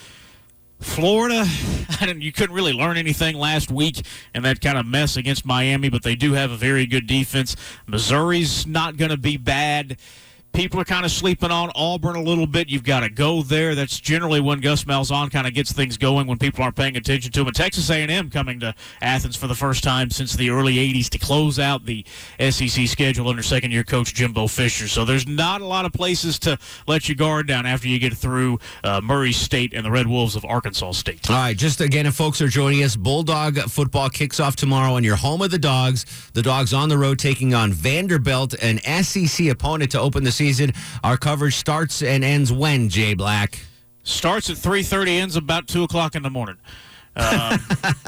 Florida, 0.80 1.46
you 2.16 2.32
couldn't 2.32 2.54
really 2.54 2.72
learn 2.72 2.96
anything 2.96 3.36
last 3.36 3.70
week 3.70 4.04
in 4.34 4.42
that 4.42 4.60
kind 4.60 4.76
of 4.76 4.86
mess 4.86 5.16
against 5.16 5.46
Miami, 5.46 5.88
but 5.88 6.02
they 6.02 6.14
do 6.14 6.34
have 6.34 6.50
a 6.50 6.56
very 6.56 6.84
good 6.86 7.06
defense. 7.06 7.56
Missouri's 7.86 8.66
not 8.66 8.96
going 8.96 9.10
to 9.10 9.16
be 9.16 9.36
bad. 9.36 9.96
People 10.54 10.80
are 10.80 10.84
kind 10.84 11.04
of 11.04 11.10
sleeping 11.10 11.50
on 11.50 11.72
Auburn 11.74 12.14
a 12.14 12.22
little 12.22 12.46
bit. 12.46 12.68
You've 12.68 12.84
got 12.84 13.00
to 13.00 13.10
go 13.10 13.42
there. 13.42 13.74
That's 13.74 13.98
generally 13.98 14.40
when 14.40 14.60
Gus 14.60 14.84
Malzahn 14.84 15.28
kind 15.32 15.48
of 15.48 15.52
gets 15.52 15.72
things 15.72 15.96
going 15.96 16.28
when 16.28 16.38
people 16.38 16.62
aren't 16.62 16.76
paying 16.76 16.96
attention 16.96 17.32
to 17.32 17.40
him. 17.40 17.48
And 17.48 17.56
Texas 17.56 17.90
A&M 17.90 18.30
coming 18.30 18.60
to 18.60 18.72
Athens 19.02 19.34
for 19.34 19.48
the 19.48 19.56
first 19.56 19.82
time 19.82 20.10
since 20.10 20.34
the 20.34 20.50
early 20.50 20.76
'80s 20.76 21.08
to 21.08 21.18
close 21.18 21.58
out 21.58 21.86
the 21.86 22.06
SEC 22.38 22.86
schedule 22.86 23.28
under 23.28 23.42
second-year 23.42 23.82
coach 23.82 24.14
Jimbo 24.14 24.46
Fisher. 24.46 24.86
So 24.86 25.04
there's 25.04 25.26
not 25.26 25.60
a 25.60 25.66
lot 25.66 25.86
of 25.86 25.92
places 25.92 26.38
to 26.40 26.56
let 26.86 27.08
your 27.08 27.16
guard 27.16 27.48
down 27.48 27.66
after 27.66 27.88
you 27.88 27.98
get 27.98 28.14
through 28.14 28.60
uh, 28.84 29.00
Murray 29.02 29.32
State 29.32 29.74
and 29.74 29.84
the 29.84 29.90
Red 29.90 30.06
Wolves 30.06 30.36
of 30.36 30.44
Arkansas 30.44 30.92
State. 30.92 31.28
All 31.28 31.34
right, 31.36 31.56
just 31.56 31.80
again, 31.80 32.06
if 32.06 32.14
folks 32.14 32.40
are 32.40 32.46
joining 32.46 32.84
us, 32.84 32.94
Bulldog 32.94 33.58
football 33.62 34.08
kicks 34.08 34.38
off 34.38 34.54
tomorrow 34.54 34.94
on 34.94 35.02
your 35.02 35.16
home 35.16 35.42
of 35.42 35.50
the 35.50 35.58
Dogs. 35.58 36.30
The 36.32 36.42
Dogs 36.42 36.72
on 36.72 36.88
the 36.88 36.96
road 36.96 37.18
taking 37.18 37.54
on 37.54 37.72
Vanderbilt, 37.72 38.54
an 38.62 38.78
SEC 39.02 39.48
opponent 39.48 39.90
to 39.90 40.00
open 40.00 40.22
the 40.22 40.30
season. 40.30 40.43
Our 41.02 41.16
coverage 41.16 41.56
starts 41.56 42.02
and 42.02 42.22
ends 42.24 42.52
when, 42.52 42.88
Jay 42.88 43.14
Black? 43.14 43.60
Starts 44.02 44.50
at 44.50 44.56
3:30, 44.56 45.20
ends 45.20 45.36
about 45.36 45.66
two 45.66 45.82
o'clock 45.82 46.14
in 46.14 46.22
the 46.22 46.30
morning. 46.30 46.56
Uh, 47.16 47.56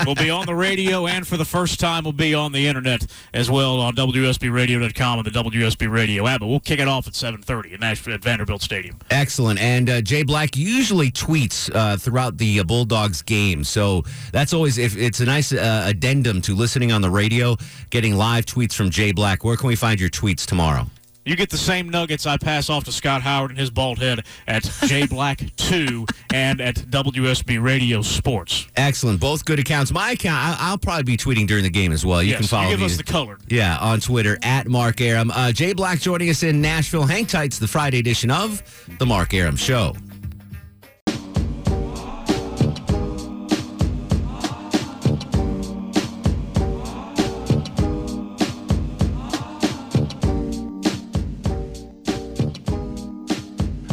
we'll 0.05 0.15
be 0.17 0.31
on 0.31 0.47
the 0.47 0.55
radio, 0.55 1.07
and 1.07 1.27
for 1.27 1.37
the 1.37 1.45
first 1.45 1.79
time, 1.79 2.05
we'll 2.05 2.13
be 2.13 2.35
on 2.35 2.53
the 2.53 2.67
internet 2.67 3.07
as 3.33 3.51
well 3.51 3.81
on 3.81 3.95
WSBRadio.com 3.95 5.19
and 5.19 5.27
the 5.27 5.31
WSB 5.31 5.91
Radio 5.91 6.27
app. 6.27 6.41
But 6.41 6.49
we'll 6.49 6.61
kick 6.61 6.81
it 6.81 6.89
off 6.89 7.07
at 7.07 7.15
7:30 7.15 7.75
at 7.75 7.81
Nashville 7.81 8.15
at 8.15 8.23
Vanderbilt 8.23 8.63
Stadium. 8.63 8.99
Excellent. 9.11 9.61
And 9.61 9.89
uh, 9.89 10.01
Jay 10.01 10.23
Black 10.23 10.57
usually 10.57 11.11
tweets 11.11 11.71
uh, 11.75 11.97
throughout 11.97 12.39
the 12.39 12.61
uh, 12.61 12.65
Bulldogs 12.65 13.23
game, 13.23 13.65
so 13.65 14.03
that's 14.33 14.53
always 14.53 14.79
if 14.79 14.97
it's 14.97 15.21
a 15.21 15.25
nice 15.25 15.53
uh, 15.53 15.85
addendum 15.87 16.41
to 16.43 16.55
listening 16.55 16.91
on 16.93 17.01
the 17.01 17.11
radio, 17.11 17.57
getting 17.91 18.17
live 18.17 18.45
tweets 18.47 18.75
from 18.75 18.91
Jay 18.91 19.13
Black. 19.13 19.45
Where 19.45 19.57
can 19.57 19.69
we 19.69 19.77
find 19.77 20.01
your 20.01 20.11
tweets 20.11 20.45
tomorrow? 20.45 20.87
You 21.27 21.35
get 21.37 21.51
the 21.51 21.59
same 21.59 21.89
nuggets 21.91 22.25
I 22.25 22.37
pass 22.37 22.71
off 22.71 22.85
to 22.85 22.93
Scott 22.93 23.21
Howard 23.21 23.51
and 23.51 23.59
his 23.59 23.69
bald 23.69 23.99
head 23.99 24.25
at 24.47 24.63
J 24.87 25.07
Black 25.11 25.41
Two 25.57 26.07
and 26.33 26.61
at 26.61 26.77
WSB 26.77 27.61
Radio 27.63 28.01
Sports. 28.01 28.69
Excellent. 28.77 29.19
Both 29.21 29.45
good 29.45 29.59
accounts. 29.59 29.91
My 29.93 30.13
account, 30.13 30.39
I- 30.39 30.57
I'll 30.71 30.79
probably 30.79 31.03
be 31.03 31.17
tweeting 31.17 31.47
during 31.49 31.65
the 31.65 31.71
game 31.71 31.91
as 31.93 32.07
well. 32.07 32.23
You 32.23 32.31
yes, 32.31 32.39
can 32.39 32.47
follow 32.47 32.65
you 32.65 32.71
give 32.71 32.81
me. 32.81 32.87
us 32.87 32.97
the 32.97 33.03
color. 33.03 33.39
Yeah, 33.49 33.77
on 33.79 33.99
Twitter 34.01 34.39
at 34.43 34.69
Mark 34.69 35.01
Arum. 35.01 35.31
Uh, 35.33 35.51
Jay 35.53 35.73
Black 35.73 35.99
joining 36.01 36.31
us 36.31 36.43
in 36.45 36.61
Nashville. 36.61 37.05
Hang 37.07 37.27
tight. 37.27 37.47
It's 37.47 37.59
the 37.59 37.67
Friday 37.69 37.99
edition 37.99 38.31
of 38.31 38.63
The 38.99 39.07
Mark 39.07 39.35
Arum 39.35 39.57
Show. 39.57 39.95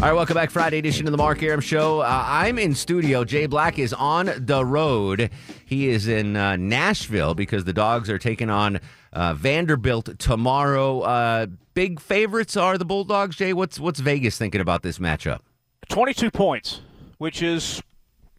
All 0.03 0.09
right, 0.09 0.15
welcome 0.15 0.33
back. 0.33 0.51
Friday 0.51 0.79
edition 0.79 1.07
of 1.07 1.11
the 1.13 1.17
Mark 1.17 1.41
Arum 1.41 1.61
Show. 1.61 2.01
Uh, 2.01 2.25
I'm 2.27 2.59
in 2.59 2.75
studio. 2.75 3.23
Jay 3.23 3.45
Black 3.45 3.79
is 3.79 3.93
on 3.93 4.29
the 4.37 4.65
road. 4.65 5.29
He 5.65 5.87
is 5.87 6.09
in 6.09 6.35
uh, 6.35 6.57
Nashville 6.57 7.33
because 7.35 7.63
the 7.63 7.71
dogs 7.71 8.09
are 8.09 8.17
taking 8.17 8.49
on 8.49 8.81
uh, 9.13 9.33
Vanderbilt 9.33 10.19
tomorrow. 10.19 10.99
Uh, 10.99 11.47
big 11.73 12.01
favorites 12.01 12.57
are 12.57 12.77
the 12.77 12.83
Bulldogs. 12.83 13.37
Jay, 13.37 13.53
what's 13.53 13.79
what's 13.79 14.01
Vegas 14.01 14.37
thinking 14.37 14.59
about 14.59 14.83
this 14.83 14.99
matchup? 14.99 15.39
22 15.87 16.31
points, 16.31 16.81
which 17.17 17.41
is 17.41 17.81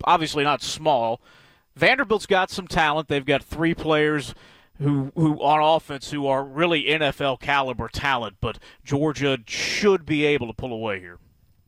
obviously 0.04 0.44
not 0.44 0.60
small. 0.60 1.22
Vanderbilt's 1.76 2.26
got 2.26 2.50
some 2.50 2.68
talent. 2.68 3.08
They've 3.08 3.24
got 3.24 3.42
three 3.42 3.74
players 3.74 4.34
who 4.82 5.12
who 5.14 5.42
on 5.42 5.62
offense 5.62 6.10
who 6.10 6.26
are 6.26 6.44
really 6.44 6.84
NFL 6.84 7.40
caliber 7.40 7.88
talent, 7.88 8.36
but 8.42 8.58
Georgia 8.84 9.38
should 9.46 10.04
be 10.04 10.26
able 10.26 10.46
to 10.46 10.52
pull 10.52 10.70
away 10.70 11.00
here. 11.00 11.20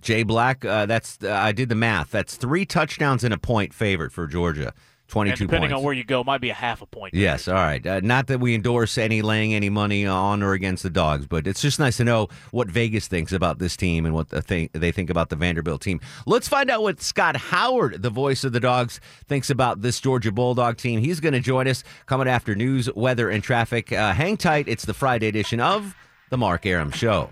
Jay 0.07 0.23
Black, 0.23 0.65
uh, 0.65 0.87
that's 0.87 1.19
uh, 1.21 1.33
I 1.33 1.51
did 1.51 1.69
the 1.69 1.75
math. 1.75 2.13
That's 2.13 2.37
three 2.37 2.65
touchdowns 2.65 3.25
and 3.25 3.35
a 3.35 3.39
point 3.39 3.75
favorite 3.75 4.13
for 4.13 4.29
Georgia. 4.29 4.67
And 4.69 5.13
Twenty-two 5.13 5.47
depending 5.47 5.71
points. 5.71 5.81
on 5.81 5.85
where 5.85 5.95
you 5.95 6.05
go, 6.05 6.23
might 6.23 6.41
be 6.41 6.51
a 6.51 6.55
half 6.55 6.81
a 6.83 6.87
point. 6.87 7.13
Yes, 7.15 7.49
all 7.49 7.55
right. 7.55 7.85
Uh, 7.85 8.01
not 8.03 8.29
that 8.29 8.39
we 8.39 8.55
endorse 8.55 8.99
any 8.99 9.21
laying 9.23 9.53
any 9.53 9.69
money 9.69 10.07
on 10.07 10.45
or 10.45 10.53
against 10.53 10.83
the 10.85 10.91
dogs, 10.91 11.27
but 11.27 11.47
it's 11.47 11.61
just 11.61 11.79
nice 11.81 11.97
to 11.97 12.05
know 12.05 12.29
what 12.53 12.69
Vegas 12.69 13.09
thinks 13.09 13.33
about 13.33 13.59
this 13.59 13.77
team 13.77 14.05
and 14.05 14.15
what 14.15 14.29
the 14.31 14.43
thing, 14.43 14.69
they 14.73 14.91
think 14.93 15.11
about 15.11 15.29
the 15.29 15.37
Vanderbilt 15.37 15.81
team. 15.81 16.01
Let's 16.25 16.49
find 16.49 16.71
out 16.71 16.83
what 16.83 17.01
Scott 17.01 17.37
Howard, 17.37 18.03
the 18.03 18.11
voice 18.11 18.43
of 18.43 18.53
the 18.53 18.61
dogs, 18.61 19.01
thinks 19.29 19.49
about 19.51 19.83
this 19.83 20.01
Georgia 20.01 20.33
Bulldog 20.33 20.77
team. 20.77 21.01
He's 21.01 21.21
going 21.21 21.35
to 21.35 21.41
join 21.41 21.69
us 21.69 21.85
coming 22.07 22.27
after 22.27 22.55
news, 22.55 22.93
weather, 22.95 23.29
and 23.29 23.45
traffic. 23.45 23.93
Uh, 23.93 24.13
hang 24.13 24.37
tight. 24.37 24.67
It's 24.69 24.85
the 24.85 24.95
Friday 24.95 25.29
edition 25.29 25.61
of 25.61 25.95
the 26.31 26.37
Mark 26.37 26.65
Arum 26.67 26.91
Show. 26.91 27.31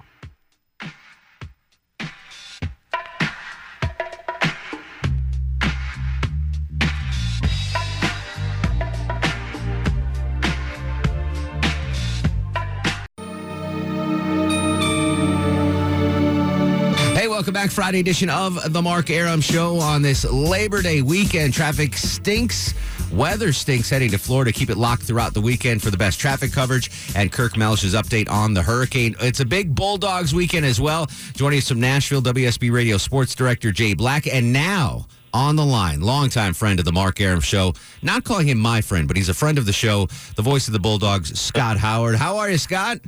Friday 17.71 18.00
edition 18.00 18.30
of 18.30 18.73
the 18.73 18.83
Mark 18.83 19.11
Arum 19.11 19.40
Show 19.40 19.78
on 19.78 20.02
this 20.02 20.25
Labor 20.25 20.83
Day 20.83 21.02
weekend. 21.02 21.54
Traffic 21.54 21.97
stinks. 21.97 22.75
Weather 23.12 23.52
stinks 23.52 23.90
heading 23.90 24.11
to 24.11 24.18
Florida. 24.18 24.52
Keep 24.52 24.71
it 24.71 24.76
locked 24.76 25.02
throughout 25.02 25.35
the 25.35 25.40
weekend 25.40 25.83
for 25.83 25.90
the 25.90 25.97
best 25.97 26.18
traffic 26.18 26.52
coverage 26.52 26.90
and 27.14 27.30
Kirk 27.30 27.56
Mellish's 27.56 27.94
update 27.94 28.28
on 28.30 28.54
the 28.54 28.62
hurricane. 28.62 29.14
It's 29.21 29.40
a 29.40 29.44
big 29.44 29.75
Bulldogs 29.75 30.35
weekend 30.35 30.66
as 30.66 30.80
well. 30.80 31.06
Joining 31.35 31.59
us 31.59 31.68
from 31.68 31.80
Nashville, 31.80 32.23
WSB 32.23 32.73
Radio 32.73 32.97
Sports 32.99 33.35
Director 33.35 33.73
Jay 33.73 33.94
Black. 33.94 34.26
And 34.26 34.52
now 34.52 35.06
on 35.33 35.56
the 35.56 35.64
line, 35.64 36.00
longtime 36.00 36.54
friend 36.54 36.78
of 36.78 36.85
the 36.85 36.92
Mark 36.92 37.21
Arum 37.21 37.40
Show. 37.40 37.75
Not 38.02 38.25
calling 38.25 38.49
him 38.49 38.59
my 38.59 38.80
friend, 38.80 39.09
but 39.09 39.16
he's 39.16 39.28
a 39.28 39.35
friend 39.35 39.59
of 39.59 39.66
the 39.66 39.73
show, 39.73 40.06
the 40.37 40.42
voice 40.42 40.66
of 40.66 40.73
the 40.73 40.80
Bulldogs, 40.80 41.38
Scott 41.38 41.76
Howard. 41.76 42.16
How 42.16 42.37
are 42.38 42.50
you, 42.50 42.59
Scott? 42.59 43.00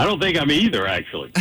I 0.00 0.04
don't 0.06 0.18
think 0.18 0.40
I'm 0.40 0.50
either, 0.50 0.86
actually. 0.86 1.30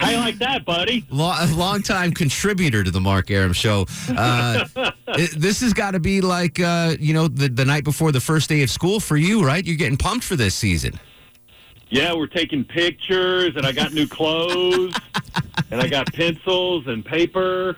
I 0.00 0.16
like 0.16 0.38
that, 0.38 0.64
buddy? 0.64 1.06
Long, 1.08 1.56
long-time 1.56 2.10
contributor 2.10 2.82
to 2.82 2.90
the 2.90 3.00
Mark 3.00 3.30
Arum 3.30 3.52
Show. 3.52 3.86
Uh, 4.08 4.64
it- 5.08 5.40
this 5.40 5.60
has 5.60 5.72
got 5.72 5.92
to 5.92 6.00
be 6.00 6.20
like, 6.20 6.58
uh, 6.58 6.96
you 6.98 7.14
know, 7.14 7.28
the, 7.28 7.48
the 7.48 7.64
night 7.64 7.84
before 7.84 8.10
the 8.10 8.20
first 8.20 8.48
day 8.48 8.64
of 8.64 8.70
school 8.70 8.98
for 8.98 9.16
you, 9.16 9.44
right? 9.46 9.64
You're 9.64 9.76
getting 9.76 9.96
pumped 9.96 10.24
for 10.24 10.34
this 10.34 10.56
season. 10.56 10.98
Yeah, 11.90 12.12
we're 12.12 12.26
taking 12.26 12.64
pictures, 12.64 13.54
and 13.54 13.64
I 13.64 13.70
got 13.70 13.92
new 13.92 14.08
clothes, 14.08 14.96
and 15.70 15.80
I 15.80 15.86
got 15.86 16.12
pencils 16.12 16.88
and 16.88 17.04
paper. 17.04 17.76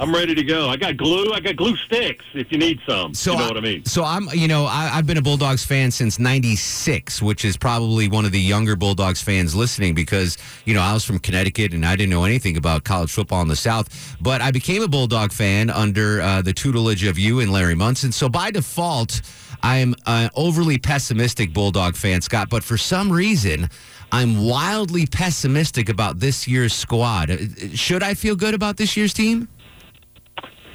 I'm 0.00 0.14
ready 0.14 0.34
to 0.34 0.42
go. 0.42 0.70
I 0.70 0.78
got 0.78 0.96
glue. 0.96 1.30
I 1.34 1.40
got 1.40 1.56
glue 1.56 1.76
sticks 1.76 2.24
if 2.32 2.50
you 2.50 2.56
need 2.56 2.80
some. 2.88 3.12
So 3.12 3.32
you 3.32 3.38
know 3.38 3.48
what 3.48 3.58
I 3.58 3.60
mean? 3.60 3.84
So 3.84 4.02
I'm, 4.02 4.30
you 4.32 4.48
know, 4.48 4.64
I, 4.64 4.92
I've 4.94 5.06
been 5.06 5.18
a 5.18 5.22
Bulldogs 5.22 5.62
fan 5.62 5.90
since 5.90 6.18
'96, 6.18 7.20
which 7.20 7.44
is 7.44 7.58
probably 7.58 8.08
one 8.08 8.24
of 8.24 8.32
the 8.32 8.40
younger 8.40 8.76
Bulldogs 8.76 9.20
fans 9.20 9.54
listening 9.54 9.94
because 9.94 10.38
you 10.64 10.72
know 10.72 10.80
I 10.80 10.94
was 10.94 11.04
from 11.04 11.18
Connecticut 11.18 11.74
and 11.74 11.84
I 11.84 11.96
didn't 11.96 12.08
know 12.08 12.24
anything 12.24 12.56
about 12.56 12.82
college 12.82 13.12
football 13.12 13.42
in 13.42 13.48
the 13.48 13.56
South. 13.56 14.16
But 14.22 14.40
I 14.40 14.50
became 14.50 14.82
a 14.82 14.88
Bulldog 14.88 15.32
fan 15.32 15.68
under 15.68 16.22
uh, 16.22 16.40
the 16.40 16.54
tutelage 16.54 17.04
of 17.04 17.18
you 17.18 17.40
and 17.40 17.52
Larry 17.52 17.74
Munson. 17.74 18.10
So 18.10 18.30
by 18.30 18.50
default, 18.50 19.20
I'm 19.62 19.94
an 20.06 20.30
overly 20.34 20.78
pessimistic 20.78 21.52
Bulldog 21.52 21.94
fan, 21.94 22.22
Scott. 22.22 22.48
But 22.48 22.64
for 22.64 22.78
some 22.78 23.12
reason. 23.12 23.68
I'm 24.12 24.44
wildly 24.44 25.06
pessimistic 25.06 25.88
about 25.88 26.18
this 26.18 26.48
year's 26.48 26.74
squad. 26.74 27.30
Uh, 27.30 27.36
Should 27.74 28.02
I 28.02 28.14
feel 28.14 28.34
good 28.34 28.54
about 28.54 28.76
this 28.76 28.96
year's 28.96 29.14
team? 29.14 29.46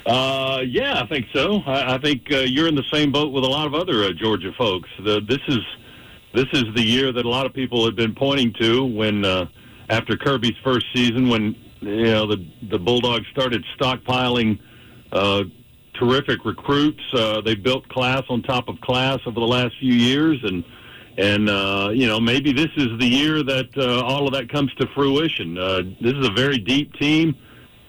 Uh, 0.06 0.62
yeah, 0.68 1.02
I 1.02 1.08
think 1.08 1.26
so. 1.34 1.62
I, 1.66 1.96
I 1.96 1.98
think 1.98 2.32
uh, 2.32 2.40
you're 2.40 2.68
in 2.68 2.76
the 2.76 2.86
same 2.94 3.12
boat 3.12 3.34
with 3.34 3.44
a 3.44 3.48
lot 3.48 3.66
of 3.66 3.74
other 3.74 4.04
uh, 4.04 4.12
Georgia 4.12 4.52
folks. 4.58 4.90
The, 5.04 5.22
this 5.22 5.40
is 5.48 5.60
this 6.34 6.48
is 6.52 6.66
the 6.76 6.84
year 6.84 7.12
that 7.12 7.26
a 7.26 7.30
lot 7.30 7.46
of 7.46 7.54
people 7.54 7.86
had 7.86 7.96
been 7.96 8.14
pointing 8.14 8.54
to 8.60 8.86
when 8.86 9.26
uh, 9.26 9.48
after 9.90 10.18
Kirby's 10.18 10.58
first 10.64 10.86
season, 10.94 11.30
when 11.30 11.56
you 11.82 12.04
know 12.04 12.28
the 12.28 12.46
the 12.70 12.78
Bulldogs 12.78 13.26
started 13.32 13.66
stockpiling 13.80 14.60
uh, 15.12 15.44
terrific 15.94 16.46
recruits. 16.46 17.02
Uh, 17.14 17.42
they 17.42 17.56
built 17.56 17.88
class 17.90 18.24
on 18.30 18.44
top 18.44 18.68
of 18.68 18.80
class 18.82 19.20
over 19.26 19.40
the 19.40 19.46
last 19.46 19.74
few 19.80 19.94
years, 19.94 20.38
and 20.44 20.64
and 21.18 21.50
uh, 21.50 21.90
you 21.94 22.08
know 22.08 22.20
maybe 22.20 22.52
this 22.52 22.70
is 22.78 22.90
the 23.00 23.08
year 23.08 23.42
that 23.44 23.70
uh, 23.78 24.02
all 24.02 24.28
of 24.28 24.34
that 24.34 24.50
comes 24.50 24.74
to 24.76 24.88
fruition. 24.94 25.58
Uh, 25.58 25.82
this 26.02 26.14
is 26.14 26.28
a 26.28 26.32
very 26.32 26.58
deep 26.58 26.94
team. 26.94 27.36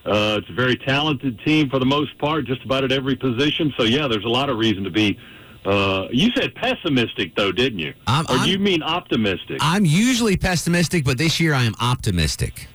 Uh, 0.06 0.38
it's 0.40 0.48
a 0.48 0.52
very 0.52 0.76
talented 0.76 1.38
team 1.44 1.68
for 1.68 1.78
the 1.78 1.84
most 1.86 2.16
part, 2.18 2.44
just 2.46 2.64
about 2.64 2.84
at 2.84 2.92
every 2.92 3.16
position. 3.16 3.72
So 3.76 3.82
yeah, 3.82 4.06
there's 4.06 4.24
a 4.24 4.28
lot 4.28 4.48
of 4.48 4.56
reason 4.56 4.84
to 4.84 4.90
be. 4.90 5.18
Uh, 5.64 6.06
you 6.12 6.30
said 6.36 6.54
pessimistic 6.54 7.34
though, 7.34 7.50
didn't 7.50 7.80
you? 7.80 7.92
I'm- 8.06 8.24
or 8.28 8.36
I'm- 8.36 8.48
you 8.48 8.58
mean 8.60 8.82
optimistic? 8.84 9.58
I'm 9.60 9.84
usually 9.84 10.36
pessimistic, 10.36 11.04
but 11.04 11.18
this 11.18 11.40
year 11.40 11.54
I 11.54 11.64
am 11.64 11.74
optimistic. 11.80 12.68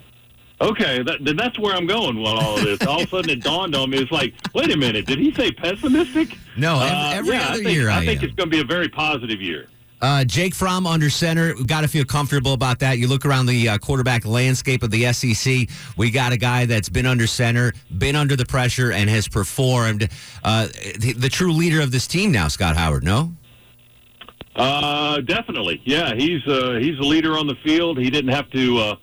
okay, 0.59 1.01
that, 1.01 1.23
then 1.23 1.37
that's 1.37 1.57
where 1.57 1.73
I'm 1.73 1.87
going 1.87 2.17
with 2.17 2.27
all 2.27 2.57
of 2.57 2.63
this. 2.65 2.85
all 2.85 3.01
of 3.01 3.07
a 3.07 3.09
sudden 3.09 3.29
it 3.31 3.39
dawned 3.51 3.75
on 3.75 3.89
me. 3.89 3.97
It's 3.99 4.11
like, 4.11 4.33
wait 4.53 4.71
a 4.71 4.77
minute, 4.77 5.07
did 5.07 5.17
he 5.19 5.33
say 5.33 5.51
pessimistic? 5.53 6.37
No, 6.57 6.75
ev- 6.81 6.91
Uh, 6.91 7.11
every 7.15 7.35
yeah, 7.35 7.43
other 7.45 7.53
I 7.53 7.63
think, 7.63 7.69
year 7.69 7.89
I, 7.89 7.97
I 7.99 8.05
think 8.05 8.19
am. 8.19 8.25
it's 8.25 8.35
going 8.35 8.49
to 8.51 8.55
be 8.57 8.61
a 8.61 8.65
very 8.65 8.89
positive 8.89 9.41
year. 9.41 9.67
Uh, 10.01 10.23
Jake 10.23 10.55
Fromm 10.55 10.87
under 10.87 11.11
center. 11.11 11.53
We've 11.55 11.67
got 11.67 11.81
to 11.81 11.87
feel 11.87 12.05
comfortable 12.05 12.53
about 12.53 12.79
that. 12.79 12.97
You 12.97 13.07
look 13.07 13.23
around 13.23 13.45
the 13.45 13.69
uh, 13.69 13.77
quarterback 13.77 14.25
landscape 14.25 14.81
of 14.81 14.89
the 14.89 15.13
SEC. 15.13 15.69
We 15.95 16.09
got 16.09 16.31
a 16.31 16.37
guy 16.37 16.65
that's 16.65 16.89
been 16.89 17.05
under 17.05 17.27
center, 17.27 17.73
been 17.99 18.15
under 18.15 18.35
the 18.35 18.45
pressure, 18.45 18.91
and 18.91 19.09
has 19.11 19.27
performed. 19.27 20.09
Uh, 20.43 20.67
the, 20.97 21.13
the 21.13 21.29
true 21.29 21.51
leader 21.51 21.81
of 21.81 21.91
this 21.91 22.07
team 22.07 22.31
now, 22.31 22.47
Scott 22.47 22.75
Howard. 22.75 23.03
No. 23.03 23.31
Uh, 24.55 25.21
definitely. 25.21 25.81
Yeah, 25.85 26.15
he's 26.15 26.45
uh, 26.47 26.79
he's 26.81 26.97
a 26.97 27.03
leader 27.03 27.37
on 27.37 27.45
the 27.45 27.55
field. 27.63 27.99
He 27.99 28.09
didn't 28.09 28.31
have 28.31 28.49
to 28.51 28.77
uh, 28.79 28.95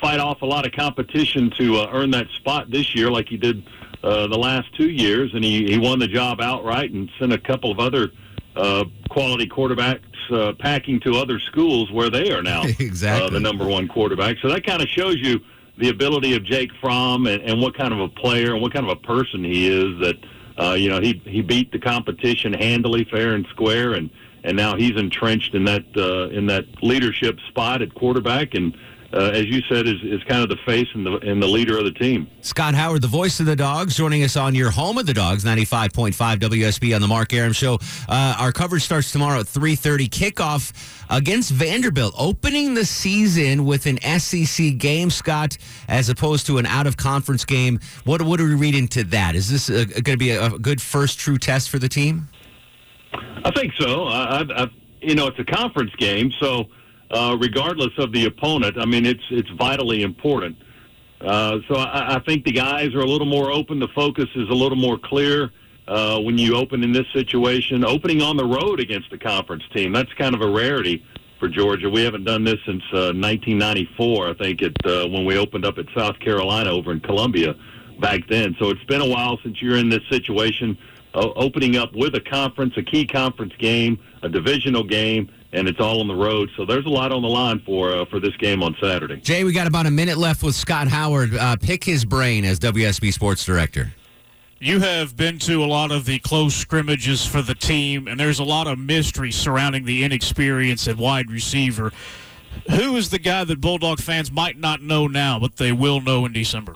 fight 0.00 0.20
off 0.20 0.40
a 0.40 0.46
lot 0.46 0.66
of 0.66 0.72
competition 0.72 1.52
to 1.58 1.86
earn 1.92 2.10
that 2.12 2.28
spot 2.30 2.70
this 2.70 2.94
year, 2.94 3.10
like 3.10 3.28
he 3.28 3.36
did 3.36 3.62
the 4.02 4.38
last 4.38 4.72
two 4.76 4.88
years, 4.88 5.34
and 5.34 5.42
he, 5.42 5.66
he 5.66 5.78
won 5.78 5.98
the 5.98 6.06
job 6.06 6.40
outright 6.40 6.92
and 6.92 7.10
sent 7.18 7.32
a 7.32 7.38
couple 7.38 7.72
of 7.72 7.80
other 7.80 8.12
uh, 8.56 8.84
quality 9.10 9.46
quarterbacks 9.46 10.00
uh, 10.30 10.52
packing 10.58 11.00
to 11.00 11.16
other 11.16 11.38
schools 11.40 11.90
where 11.90 12.10
they 12.10 12.30
are 12.32 12.42
now 12.42 12.62
Exactly. 12.78 13.26
uh, 13.26 13.30
the 13.30 13.40
number 13.40 13.66
one 13.66 13.88
quarterback. 13.88 14.36
So 14.42 14.48
that 14.48 14.64
kind 14.66 14.82
of 14.82 14.88
shows 14.88 15.16
you 15.18 15.40
the 15.78 15.88
ability 15.90 16.34
of 16.34 16.42
Jake 16.44 16.70
Fromm 16.80 17.26
and, 17.26 17.42
and 17.42 17.60
what 17.60 17.76
kind 17.76 17.92
of 17.92 18.00
a 18.00 18.08
player 18.08 18.52
and 18.54 18.62
what 18.62 18.72
kind 18.72 18.86
of 18.88 18.92
a 18.96 19.00
person 19.00 19.44
he 19.44 19.66
is 19.68 20.00
that 20.00 20.16
Uh, 20.58 20.72
you 20.72 20.88
know, 20.88 21.00
he 21.02 21.20
he 21.26 21.42
beat 21.42 21.70
the 21.70 21.78
competition 21.78 22.50
handily, 22.54 23.04
fair 23.04 23.34
and 23.34 23.46
square, 23.48 23.92
and 23.92 24.08
and 24.42 24.56
now 24.56 24.74
he's 24.74 24.96
entrenched 24.96 25.54
in 25.54 25.64
that 25.66 25.84
uh, 25.98 26.30
in 26.38 26.46
that 26.46 26.64
leadership 26.82 27.38
spot 27.48 27.82
at 27.82 27.92
quarterback 27.94 28.54
and 28.54 28.74
uh, 29.12 29.30
as 29.32 29.46
you 29.46 29.62
said, 29.68 29.86
is, 29.86 30.02
is 30.02 30.22
kind 30.24 30.42
of 30.42 30.48
the 30.48 30.56
face 30.66 30.88
and 30.94 31.06
the 31.06 31.18
and 31.18 31.42
the 31.42 31.46
leader 31.46 31.78
of 31.78 31.84
the 31.84 31.92
team. 31.92 32.28
Scott 32.40 32.74
Howard, 32.74 33.02
the 33.02 33.08
voice 33.08 33.38
of 33.40 33.46
the 33.46 33.56
Dogs, 33.56 33.96
joining 33.96 34.24
us 34.24 34.36
on 34.36 34.54
your 34.54 34.70
home 34.70 34.98
of 34.98 35.06
the 35.06 35.14
Dogs, 35.14 35.44
ninety 35.44 35.64
five 35.64 35.92
point 35.92 36.14
five 36.14 36.38
WSB 36.38 36.94
on 36.94 37.00
the 37.00 37.06
Mark 37.06 37.32
Arum 37.32 37.52
Show. 37.52 37.78
Uh, 38.08 38.36
our 38.38 38.52
coverage 38.52 38.82
starts 38.82 39.12
tomorrow 39.12 39.40
at 39.40 39.46
three 39.46 39.76
thirty. 39.76 40.08
Kickoff 40.08 40.72
against 41.08 41.52
Vanderbilt, 41.52 42.14
opening 42.18 42.74
the 42.74 42.84
season 42.84 43.64
with 43.64 43.86
an 43.86 43.98
SEC 44.18 44.76
game, 44.76 45.10
Scott, 45.10 45.56
as 45.88 46.08
opposed 46.08 46.46
to 46.46 46.58
an 46.58 46.66
out 46.66 46.86
of 46.86 46.96
conference 46.96 47.44
game. 47.44 47.78
What 48.04 48.22
what 48.22 48.38
do 48.38 48.48
we 48.48 48.54
read 48.54 48.74
into 48.74 49.04
that? 49.04 49.36
Is 49.36 49.50
this 49.50 49.68
going 49.68 50.02
to 50.02 50.16
be 50.16 50.30
a, 50.30 50.46
a, 50.46 50.58
good 50.58 50.82
first 50.82 51.18
true 51.18 51.38
test 51.38 51.70
for 51.70 51.78
the 51.78 51.88
team? 51.88 52.28
I 53.44 53.50
think 53.52 53.72
so. 53.78 54.04
I, 54.04 54.42
I, 54.42 54.70
you 55.00 55.14
know, 55.14 55.28
it's 55.28 55.38
a 55.38 55.44
conference 55.44 55.94
game, 55.96 56.32
so 56.40 56.64
uh, 57.10 57.36
regardless 57.40 57.92
of 57.98 58.12
the 58.12 58.26
opponent. 58.26 58.76
I 58.78 58.84
mean, 58.84 59.06
it's 59.06 59.22
it's 59.30 59.50
vitally 59.50 60.02
important. 60.02 60.56
Uh, 61.20 61.58
so 61.68 61.76
I, 61.76 62.16
I, 62.16 62.18
think 62.20 62.44
the 62.44 62.52
guys 62.52 62.94
are 62.94 63.00
a 63.00 63.06
little 63.06 63.26
more 63.26 63.50
open. 63.50 63.78
The 63.80 63.88
focus 63.94 64.26
is 64.34 64.50
a 64.50 64.54
little 64.54 64.76
more 64.76 64.98
clear 64.98 65.50
uh, 65.88 66.20
when 66.20 66.36
you 66.36 66.56
open 66.56 66.84
in 66.84 66.92
this 66.92 67.06
situation. 67.14 67.84
Opening 67.84 68.20
on 68.20 68.36
the 68.36 68.44
road 68.44 68.80
against 68.80 69.10
a 69.12 69.18
conference 69.18 69.62
team, 69.74 69.92
that's 69.92 70.12
kind 70.14 70.34
of 70.34 70.42
a 70.42 70.50
rarity 70.50 71.02
for 71.40 71.48
Georgia. 71.48 71.88
We 71.88 72.02
haven't 72.02 72.24
done 72.24 72.44
this 72.44 72.58
since 72.66 72.82
1994, 72.92 74.26
uh, 74.26 74.30
I 74.30 74.34
think, 74.34 74.60
it, 74.60 74.76
uh, 74.84 75.08
when 75.08 75.24
we 75.24 75.38
opened 75.38 75.64
up 75.64 75.78
at 75.78 75.86
South 75.96 76.18
Carolina 76.20 76.70
over 76.70 76.92
in 76.92 77.00
Columbia 77.00 77.54
back 77.98 78.28
then. 78.28 78.54
So 78.58 78.68
it's 78.68 78.84
been 78.84 79.00
a 79.00 79.08
while 79.08 79.38
since 79.42 79.62
you're 79.62 79.76
in 79.76 79.88
this 79.88 80.02
situation, 80.10 80.76
opening 81.14 81.76
up 81.76 81.94
with 81.94 82.14
a 82.14 82.20
conference, 82.20 82.74
a 82.76 82.82
key 82.82 83.06
conference 83.06 83.54
game, 83.58 83.98
a 84.22 84.28
divisional 84.28 84.84
game 84.84 85.30
and 85.52 85.68
it's 85.68 85.80
all 85.80 86.00
on 86.00 86.08
the 86.08 86.14
road. 86.14 86.50
So 86.56 86.64
there's 86.64 86.86
a 86.86 86.90
lot 86.90 87.12
on 87.12 87.22
the 87.22 87.28
line 87.28 87.60
for 87.64 87.92
uh, 87.92 88.04
for 88.06 88.20
this 88.20 88.36
game 88.36 88.62
on 88.62 88.76
Saturday. 88.80 89.16
Jay, 89.16 89.44
we 89.44 89.52
got 89.52 89.66
about 89.66 89.86
a 89.86 89.90
minute 89.90 90.18
left 90.18 90.42
with 90.42 90.54
Scott 90.54 90.88
Howard. 90.88 91.34
Uh, 91.34 91.56
pick 91.56 91.84
his 91.84 92.04
brain 92.04 92.44
as 92.44 92.58
WSB 92.58 93.12
Sports 93.12 93.44
Director. 93.44 93.92
You 94.58 94.80
have 94.80 95.16
been 95.16 95.38
to 95.40 95.62
a 95.62 95.66
lot 95.66 95.92
of 95.92 96.06
the 96.06 96.18
close 96.20 96.54
scrimmages 96.54 97.26
for 97.26 97.42
the 97.42 97.54
team, 97.54 98.08
and 98.08 98.18
there's 98.18 98.38
a 98.38 98.44
lot 98.44 98.66
of 98.66 98.78
mystery 98.78 99.30
surrounding 99.30 99.84
the 99.84 100.02
inexperience 100.02 100.88
at 100.88 100.96
wide 100.96 101.30
receiver. 101.30 101.92
Who 102.70 102.96
is 102.96 103.10
the 103.10 103.18
guy 103.18 103.44
that 103.44 103.60
Bulldog 103.60 104.00
fans 104.00 104.32
might 104.32 104.58
not 104.58 104.80
know 104.80 105.08
now, 105.08 105.38
but 105.38 105.56
they 105.56 105.72
will 105.72 106.00
know 106.00 106.24
in 106.24 106.32
December? 106.32 106.74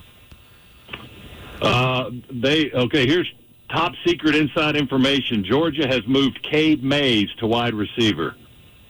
Uh, 1.63 2.11
they 2.31 2.71
okay. 2.73 3.07
Here's 3.07 3.33
top 3.71 3.93
secret 4.07 4.35
inside 4.35 4.77
information. 4.77 5.45
Georgia 5.45 5.87
has 5.87 6.07
moved 6.07 6.43
Cade 6.43 6.83
Mays 6.83 7.29
to 7.39 7.47
wide 7.47 7.75
receiver. 7.75 8.35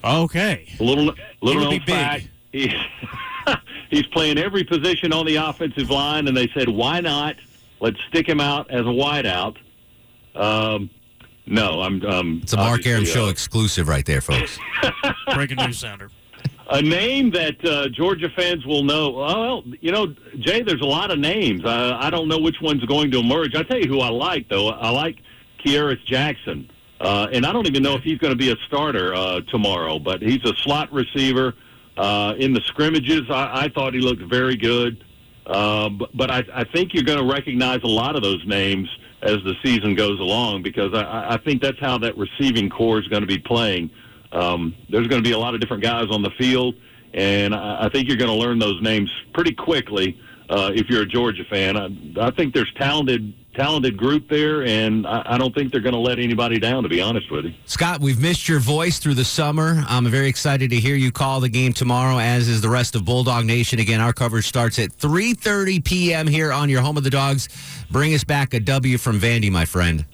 Okay. 0.02 0.68
A 0.78 0.82
little 0.82 1.14
little 1.42 1.62
known 1.62 1.80
fact. 1.80 2.28
He's, 2.52 2.72
he's 3.90 4.06
playing 4.06 4.38
every 4.38 4.64
position 4.64 5.12
on 5.12 5.26
the 5.26 5.36
offensive 5.36 5.90
line, 5.90 6.28
and 6.28 6.36
they 6.36 6.48
said, 6.54 6.68
why 6.68 7.00
not? 7.00 7.36
Let's 7.80 7.98
stick 8.08 8.28
him 8.28 8.40
out 8.40 8.70
as 8.70 8.82
a 8.82 8.90
wideout. 8.90 9.56
Um, 10.34 10.90
no, 11.46 11.80
I'm. 11.80 12.04
Um, 12.04 12.40
it's 12.42 12.52
a 12.52 12.56
Mark 12.56 12.86
Arum 12.86 13.04
Show 13.04 13.26
uh, 13.26 13.30
exclusive 13.30 13.88
right 13.88 14.04
there, 14.04 14.20
folks. 14.20 14.58
Breaking 15.34 15.56
news, 15.56 15.78
Sounder. 15.78 16.10
A 16.70 16.80
name 16.80 17.30
that 17.32 17.64
uh, 17.64 17.88
Georgia 17.88 18.28
fans 18.36 18.64
will 18.64 18.84
know. 18.84 19.10
Well, 19.10 19.64
you 19.80 19.90
know, 19.90 20.14
Jay, 20.38 20.62
there's 20.62 20.82
a 20.82 20.86
lot 20.86 21.10
of 21.10 21.18
names. 21.18 21.64
Uh, 21.64 21.98
I 22.00 22.10
don't 22.10 22.28
know 22.28 22.38
which 22.38 22.60
one's 22.60 22.84
going 22.84 23.10
to 23.10 23.18
emerge. 23.18 23.56
I 23.56 23.64
tell 23.64 23.78
you 23.78 23.88
who 23.88 24.00
I 24.00 24.10
like, 24.10 24.48
though. 24.48 24.68
I 24.68 24.90
like 24.90 25.16
Kearis 25.64 26.04
Jackson. 26.04 26.70
Uh, 27.00 27.28
and 27.32 27.46
I 27.46 27.52
don't 27.52 27.66
even 27.66 27.82
know 27.82 27.94
if 27.94 28.02
he's 28.02 28.18
going 28.18 28.32
to 28.32 28.38
be 28.38 28.52
a 28.52 28.56
starter 28.66 29.14
uh, 29.14 29.40
tomorrow, 29.48 29.98
but 29.98 30.20
he's 30.20 30.44
a 30.44 30.54
slot 30.56 30.92
receiver. 30.92 31.54
Uh, 31.96 32.34
in 32.38 32.52
the 32.52 32.60
scrimmages, 32.66 33.22
I, 33.30 33.64
I 33.64 33.68
thought 33.68 33.94
he 33.94 34.00
looked 34.00 34.22
very 34.22 34.56
good. 34.56 35.04
Uh, 35.46 35.88
but, 35.88 36.14
but 36.14 36.30
I, 36.30 36.44
I 36.52 36.64
think 36.64 36.92
you're 36.92 37.04
going 37.04 37.18
to 37.18 37.32
recognize 37.32 37.80
a 37.82 37.88
lot 37.88 38.16
of 38.16 38.22
those 38.22 38.44
names 38.46 38.88
as 39.22 39.36
the 39.44 39.54
season 39.62 39.94
goes 39.94 40.20
along 40.20 40.62
because 40.62 40.94
I, 40.94 41.34
I 41.34 41.36
think 41.38 41.62
that's 41.62 41.80
how 41.80 41.98
that 41.98 42.16
receiving 42.16 42.68
corps 42.68 43.00
is 43.00 43.08
going 43.08 43.22
to 43.22 43.26
be 43.26 43.38
playing. 43.38 43.90
Um, 44.32 44.74
there's 44.88 45.08
going 45.08 45.22
to 45.22 45.28
be 45.28 45.32
a 45.32 45.38
lot 45.38 45.54
of 45.54 45.60
different 45.60 45.82
guys 45.82 46.06
on 46.10 46.22
the 46.22 46.30
field, 46.38 46.74
and 47.14 47.54
I, 47.54 47.86
I 47.86 47.88
think 47.88 48.08
you're 48.08 48.16
going 48.18 48.30
to 48.30 48.36
learn 48.36 48.58
those 48.58 48.80
names 48.82 49.10
pretty 49.32 49.54
quickly 49.54 50.20
uh, 50.50 50.72
if 50.74 50.90
you're 50.90 51.02
a 51.02 51.06
Georgia 51.06 51.44
fan. 51.44 51.76
I, 51.76 52.26
I 52.26 52.30
think 52.32 52.52
there's 52.52 52.72
talented 52.74 53.32
talented 53.54 53.96
group 53.96 54.28
there, 54.28 54.64
and 54.64 55.06
I, 55.06 55.22
I 55.34 55.38
don't 55.38 55.54
think 55.54 55.72
they're 55.72 55.80
going 55.80 55.94
to 55.94 56.00
let 56.00 56.18
anybody 56.18 56.58
down. 56.58 56.82
To 56.82 56.88
be 56.88 57.00
honest 57.00 57.30
with 57.30 57.46
you, 57.46 57.54
Scott, 57.66 58.00
we've 58.00 58.20
missed 58.20 58.48
your 58.48 58.58
voice 58.58 58.98
through 58.98 59.14
the 59.14 59.24
summer. 59.24 59.84
I'm 59.88 60.06
very 60.06 60.28
excited 60.28 60.70
to 60.70 60.76
hear 60.76 60.96
you 60.96 61.12
call 61.12 61.40
the 61.40 61.48
game 61.48 61.72
tomorrow, 61.72 62.18
as 62.18 62.48
is 62.48 62.60
the 62.60 62.68
rest 62.68 62.96
of 62.96 63.04
Bulldog 63.04 63.46
Nation. 63.46 63.78
Again, 63.78 64.00
our 64.00 64.12
coverage 64.12 64.46
starts 64.46 64.78
at 64.78 64.90
3:30 64.90 65.84
p.m. 65.84 66.26
here 66.26 66.52
on 66.52 66.68
your 66.68 66.82
home 66.82 66.96
of 66.96 67.04
the 67.04 67.10
Dogs. 67.10 67.48
Bring 67.90 68.12
us 68.14 68.24
back 68.24 68.52
a 68.52 68.60
W 68.60 68.98
from 68.98 69.20
Vandy, 69.20 69.50
my 69.50 69.64
friend. 69.64 70.04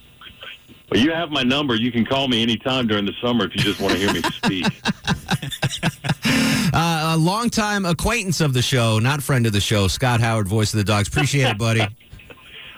Well, 0.91 1.01
you 1.01 1.13
have 1.13 1.31
my 1.31 1.43
number. 1.43 1.75
You 1.75 1.91
can 1.91 2.05
call 2.05 2.29
me 2.29 2.43
anytime 2.43 2.87
during 2.87 3.07
the 3.07 3.15
summer 3.21 3.47
if 3.47 3.57
you 3.57 3.63
just 3.63 3.81
want 3.81 3.95
to 3.95 3.99
hear 3.99 4.13
me 4.13 4.23
speak. 4.23 4.65
uh, 6.73 7.15
a 7.15 7.17
longtime 7.17 7.85
acquaintance 7.85 8.41
of 8.41 8.53
the 8.53 8.63
show, 8.63 9.01
not 9.01 9.23
friend 9.23 9.47
of 9.47 9.53
the 9.53 9.61
show, 9.61 9.89
Scott 9.89 10.21
Howard, 10.21 10.47
voice 10.47 10.73
of 10.73 10.79
the 10.79 10.85
Dogs. 10.85 11.09
Appreciate 11.09 11.49
it, 11.49 11.59
buddy. 11.59 11.87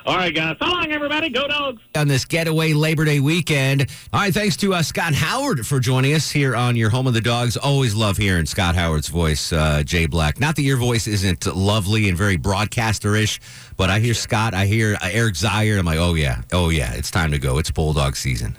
All 0.08 0.16
right, 0.16 0.34
guys. 0.34 0.56
So 0.58 0.64
long, 0.64 0.90
everybody. 0.90 1.28
Go 1.28 1.46
dogs. 1.46 1.82
On 1.94 2.08
this 2.08 2.24
getaway 2.24 2.72
Labor 2.72 3.04
Day 3.04 3.20
weekend. 3.20 3.90
All 4.10 4.20
right, 4.20 4.32
thanks 4.32 4.56
to 4.56 4.72
uh, 4.72 4.80
Scott 4.82 5.12
Howard 5.12 5.66
for 5.66 5.80
joining 5.80 6.14
us 6.14 6.30
here 6.30 6.56
on 6.56 6.76
your 6.76 6.88
Home 6.88 7.06
of 7.06 7.12
the 7.12 7.20
Dogs. 7.20 7.58
Always 7.58 7.94
love 7.94 8.16
hearing 8.16 8.46
Scott 8.46 8.74
Howard's 8.74 9.08
voice, 9.08 9.52
uh, 9.52 9.82
Jay 9.82 10.06
Black. 10.06 10.40
Not 10.40 10.56
that 10.56 10.62
your 10.62 10.78
voice 10.78 11.06
isn't 11.06 11.44
lovely 11.54 12.08
and 12.08 12.16
very 12.16 12.38
broadcaster-ish, 12.38 13.38
but 13.76 13.90
I 13.90 13.98
hear 13.98 14.14
Scott, 14.14 14.54
I 14.54 14.64
hear 14.64 14.94
uh, 14.94 15.10
Eric 15.12 15.34
Zeier. 15.34 15.78
I'm 15.78 15.84
like, 15.84 15.98
oh, 15.98 16.14
yeah, 16.14 16.40
oh, 16.54 16.70
yeah, 16.70 16.94
it's 16.94 17.10
time 17.10 17.30
to 17.32 17.38
go. 17.38 17.58
It's 17.58 17.70
Bulldog 17.70 18.16
season. 18.16 18.56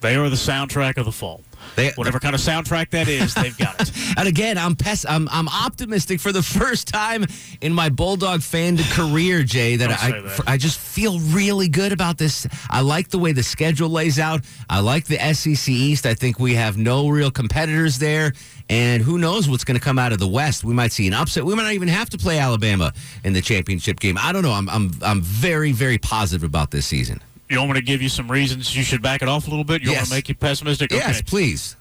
They 0.00 0.16
are 0.16 0.30
the 0.30 0.36
soundtrack 0.36 0.96
of 0.96 1.04
the 1.04 1.12
fall. 1.12 1.42
They, 1.76 1.92
Whatever 1.94 2.20
kind 2.20 2.34
of 2.34 2.40
soundtrack 2.40 2.90
that 2.90 3.08
is, 3.08 3.34
they've 3.34 3.56
got 3.56 3.80
it. 3.80 3.92
and 4.16 4.28
again, 4.28 4.58
I'm 4.58 4.76
pes- 4.76 5.06
I'm 5.06 5.28
I'm 5.30 5.48
optimistic 5.48 6.20
for 6.20 6.32
the 6.32 6.42
first 6.42 6.88
time 6.88 7.24
in 7.60 7.72
my 7.72 7.88
Bulldog 7.88 8.42
fan 8.42 8.78
career, 8.78 9.42
Jay. 9.42 9.76
That 9.76 9.90
I 9.90 10.20
that. 10.20 10.40
I 10.46 10.56
just 10.56 10.78
feel 10.78 11.18
really 11.20 11.68
good 11.68 11.92
about 11.92 12.18
this. 12.18 12.46
I 12.70 12.80
like 12.80 13.08
the 13.08 13.18
way 13.18 13.32
the 13.32 13.42
schedule 13.42 13.88
lays 13.88 14.18
out. 14.18 14.40
I 14.68 14.80
like 14.80 15.06
the 15.06 15.18
SEC 15.34 15.68
East. 15.68 16.06
I 16.06 16.14
think 16.14 16.38
we 16.38 16.54
have 16.54 16.76
no 16.76 17.08
real 17.08 17.30
competitors 17.30 17.98
there. 17.98 18.32
And 18.70 19.02
who 19.02 19.16
knows 19.18 19.48
what's 19.48 19.64
going 19.64 19.78
to 19.78 19.84
come 19.84 19.98
out 19.98 20.12
of 20.12 20.18
the 20.18 20.28
West? 20.28 20.62
We 20.62 20.74
might 20.74 20.92
see 20.92 21.06
an 21.06 21.14
upset. 21.14 21.44
We 21.44 21.54
might 21.54 21.62
not 21.62 21.72
even 21.72 21.88
have 21.88 22.10
to 22.10 22.18
play 22.18 22.38
Alabama 22.38 22.92
in 23.24 23.32
the 23.32 23.40
championship 23.40 23.98
game. 23.98 24.18
I 24.20 24.32
don't 24.32 24.42
know. 24.42 24.52
I'm 24.52 24.68
I'm 24.68 24.90
I'm 25.02 25.20
very 25.22 25.72
very 25.72 25.98
positive 25.98 26.44
about 26.44 26.70
this 26.70 26.86
season. 26.86 27.20
You 27.48 27.58
want 27.58 27.70
me 27.70 27.80
to 27.80 27.84
give 27.84 28.02
you 28.02 28.08
some 28.08 28.30
reasons 28.30 28.76
you 28.76 28.82
should 28.82 29.00
back 29.00 29.22
it 29.22 29.28
off 29.28 29.46
a 29.46 29.50
little 29.50 29.64
bit? 29.64 29.82
You 29.82 29.90
yes. 29.90 29.98
want 29.98 30.08
to 30.08 30.14
make 30.14 30.28
you 30.28 30.34
pessimistic? 30.34 30.92
Yes, 30.92 31.16
okay. 31.16 31.22
please. 31.26 31.76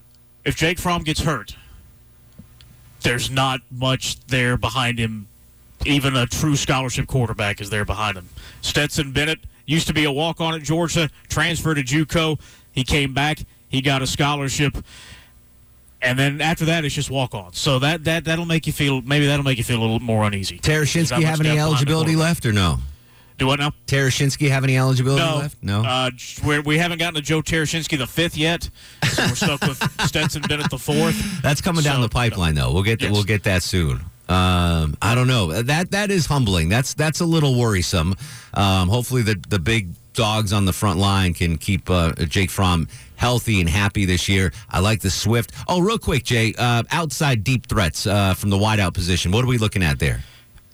If 0.46 0.56
Jake 0.56 0.80
Fromm 0.80 1.04
gets 1.04 1.22
hurt, 1.22 1.56
there's 3.02 3.30
not 3.30 3.62
much 3.70 4.20
there 4.28 4.56
behind 4.58 4.98
him. 4.98 5.28
Even 5.86 6.16
a 6.16 6.26
true 6.26 6.56
scholarship 6.56 7.08
quarterback 7.08 7.62
is 7.62 7.70
there 7.70 7.86
behind 7.86 8.18
him. 8.18 8.30
Stetson 8.62 9.12
Bennett 9.12 9.40
used 9.66 9.88
to 9.88 9.94
be 9.94 10.06
a 10.06 10.12
walk 10.12 10.42
on 10.42 10.56
at 10.56 10.64
Georgia, 10.64 11.10
transferred 11.28 11.76
to 11.76 11.84
JUCO. 11.84 12.40
He 12.72 12.84
came 12.84 13.14
back. 13.14 13.40
He 13.70 13.82
got 13.82 14.02
a 14.02 14.08
scholarship. 14.08 14.78
And 16.02 16.18
then 16.18 16.42
after 16.42 16.66
that, 16.66 16.86
it's 16.86 16.96
just 16.96 17.12
walk 17.12 17.36
on. 17.36 17.54
So 17.54 17.80
that, 17.80 18.06
that, 18.06 18.24
that'll 18.26 18.46
make 18.46 18.66
you 18.68 18.74
feel, 18.74 19.02
maybe 19.02 19.28
that'll 19.28 19.44
make 19.44 19.58
you 19.58 19.64
feel 19.64 19.80
a 19.80 19.82
little 19.82 20.00
more 20.00 20.24
uneasy. 20.24 20.60
Tereshinski 20.60 21.24
have 21.24 21.42
any 21.42 21.60
eligibility 21.60 22.16
left 22.16 22.46
or 22.46 22.54
no? 22.54 22.80
Do 23.38 23.46
what 23.46 23.60
now? 23.60 23.72
Tereshinski 23.86 24.50
have 24.50 24.64
any 24.64 24.78
eligibility 24.78 25.24
no. 25.24 25.38
left? 25.38 25.58
No. 25.62 25.84
Uh, 25.84 26.10
we're, 26.44 26.80
have 26.80 26.90
not 26.90 26.98
gotten 26.98 27.16
to 27.16 27.22
Joe 27.22 27.42
Tereshinski 27.42 27.98
the 27.98 28.08
fifth 28.08 28.36
yet, 28.36 28.70
so 29.04 29.24
we're 29.24 29.36
stuck 29.36 29.62
with 29.62 30.02
Stetson 30.08 30.42
Bennett 30.42 30.72
the 30.72 30.80
fourth. 30.80 31.42
That's 31.44 31.62
coming 31.62 31.84
so, 31.84 31.92
down 31.92 32.02
the 32.02 32.10
pipeline, 32.10 32.56
no. 32.56 32.64
though. 32.64 32.74
We'll 32.74 32.84
get 32.84 33.02
yes. 33.02 33.12
we'll 33.12 33.24
get 33.24 33.44
that 33.44 33.62
soon. 33.62 34.02
Um, 34.28 34.98
I 35.02 35.14
don't 35.14 35.28
know. 35.28 35.62
That 35.62 35.92
that 35.92 36.10
is 36.10 36.26
humbling. 36.26 36.68
That's 36.70 36.96
that's 36.96 37.22
a 37.22 37.26
little 37.26 37.58
worrisome. 37.60 38.16
Um, 38.56 38.90
hopefully, 38.90 39.22
the 39.22 39.42
the 39.48 39.60
big 39.60 39.90
dogs 40.14 40.52
on 40.52 40.66
the 40.66 40.74
front 40.74 41.00
line 41.00 41.36
can 41.36 41.58
keep 41.58 41.90
uh, 41.92 42.12
Jake 42.26 42.50
Fromm 42.50 42.88
healthy 43.18 43.62
and 43.62 43.70
happy 43.70 44.06
this 44.06 44.28
year. 44.28 44.52
I 44.70 44.80
like 44.80 45.02
the 45.02 45.12
Swift. 45.12 45.52
Oh, 45.68 45.80
real 45.80 46.00
quick, 46.00 46.24
Jay. 46.24 46.56
Uh, 46.58 46.84
outside 46.92 47.44
deep 47.44 47.68
threats 47.68 48.08
uh, 48.08 48.34
from 48.34 48.50
the 48.50 48.58
wideout 48.58 48.96
position. 48.96 49.32
What 49.32 49.46
are 49.46 49.48
we 49.48 49.60
looking 49.60 49.84
at 49.84 50.00
there? 50.00 50.24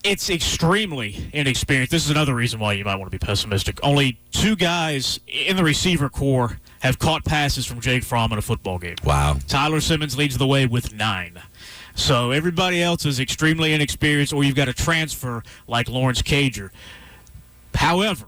It's 0.04 0.30
extremely 0.30 1.30
inexperienced. 1.32 1.92
This 1.92 2.04
is 2.04 2.12
another 2.12 2.36
reason 2.36 2.60
why 2.60 2.74
you 2.74 2.84
might 2.84 2.96
want 2.96 3.10
to 3.10 3.18
be 3.18 3.26
pessimistic. 3.26 3.80
Only 3.82 4.20
two 4.32 4.58
guys 4.58 5.22
in 5.28 5.56
the 5.56 5.64
receiver 5.64 6.10
corps 6.10 6.60
have 6.82 7.00
caught 7.00 7.24
passes 7.24 7.66
from 7.66 7.80
Jake 7.80 8.04
Fromm 8.04 8.34
in 8.34 8.38
a 8.38 8.42
football 8.42 8.78
game. 8.80 8.96
Wow. 9.06 9.38
Tyler 9.48 9.80
Simmons 9.80 10.18
leads 10.18 10.38
the 10.38 10.46
way 10.46 10.66
with 10.66 10.94
nine. 10.94 11.42
So 11.96 12.32
everybody 12.32 12.84
else 12.84 13.06
is 13.06 13.22
extremely 13.22 13.74
inexperienced, 13.74 14.34
or 14.34 14.44
you've 14.44 14.56
got 14.56 14.68
a 14.68 14.74
transfer 14.74 15.42
like 15.68 15.88
Lawrence 15.88 16.22
Cager. 16.22 16.72
However, 17.74 18.26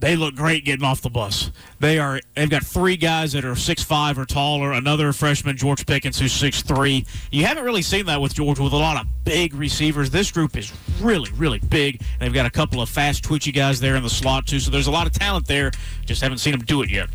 they 0.00 0.16
look 0.16 0.34
great 0.34 0.64
getting 0.64 0.84
off 0.84 1.02
the 1.02 1.10
bus. 1.10 1.50
They 1.78 1.98
are 1.98 2.20
they've 2.34 2.48
got 2.48 2.64
three 2.64 2.96
guys 2.96 3.32
that 3.32 3.44
are 3.44 3.54
six 3.54 3.82
five 3.82 4.18
or 4.18 4.24
taller, 4.24 4.72
another 4.72 5.12
freshman, 5.12 5.56
George 5.56 5.86
Pickens, 5.86 6.18
who's 6.18 6.32
six 6.32 6.62
three. 6.62 7.06
You 7.30 7.44
haven't 7.44 7.64
really 7.64 7.82
seen 7.82 8.06
that 8.06 8.20
with 8.20 8.34
George 8.34 8.58
with 8.58 8.72
a 8.72 8.76
lot 8.76 9.00
of 9.00 9.06
big 9.24 9.54
receivers. 9.54 10.10
This 10.10 10.30
group 10.30 10.56
is 10.56 10.72
really, 11.00 11.30
really 11.32 11.58
big. 11.58 12.02
They've 12.18 12.32
got 12.32 12.46
a 12.46 12.50
couple 12.50 12.80
of 12.80 12.88
fast, 12.88 13.22
twitchy 13.22 13.52
guys 13.52 13.78
there 13.78 13.96
in 13.96 14.02
the 14.02 14.10
slot 14.10 14.46
too, 14.46 14.58
so 14.58 14.70
there's 14.70 14.86
a 14.86 14.90
lot 14.90 15.06
of 15.06 15.12
talent 15.12 15.46
there. 15.46 15.70
Just 16.06 16.22
haven't 16.22 16.38
seen 16.38 16.52
them 16.52 16.62
do 16.62 16.82
it 16.82 16.90
yet. 16.90 17.08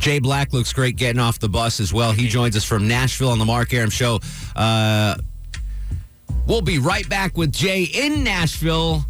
Jay 0.00 0.18
Black 0.18 0.52
looks 0.52 0.72
great 0.72 0.96
getting 0.96 1.20
off 1.20 1.38
the 1.38 1.48
bus 1.48 1.78
as 1.78 1.94
well. 1.94 2.10
He 2.12 2.26
joins 2.26 2.56
us 2.56 2.64
from 2.64 2.88
Nashville 2.88 3.30
on 3.30 3.38
the 3.38 3.44
Mark 3.44 3.72
Arum 3.72 3.90
Show. 3.90 4.18
Uh, 4.56 5.16
we'll 6.48 6.62
be 6.62 6.78
right 6.78 7.08
back 7.08 7.36
with 7.36 7.52
Jay 7.52 7.84
in 7.84 8.24
Nashville 8.24 9.06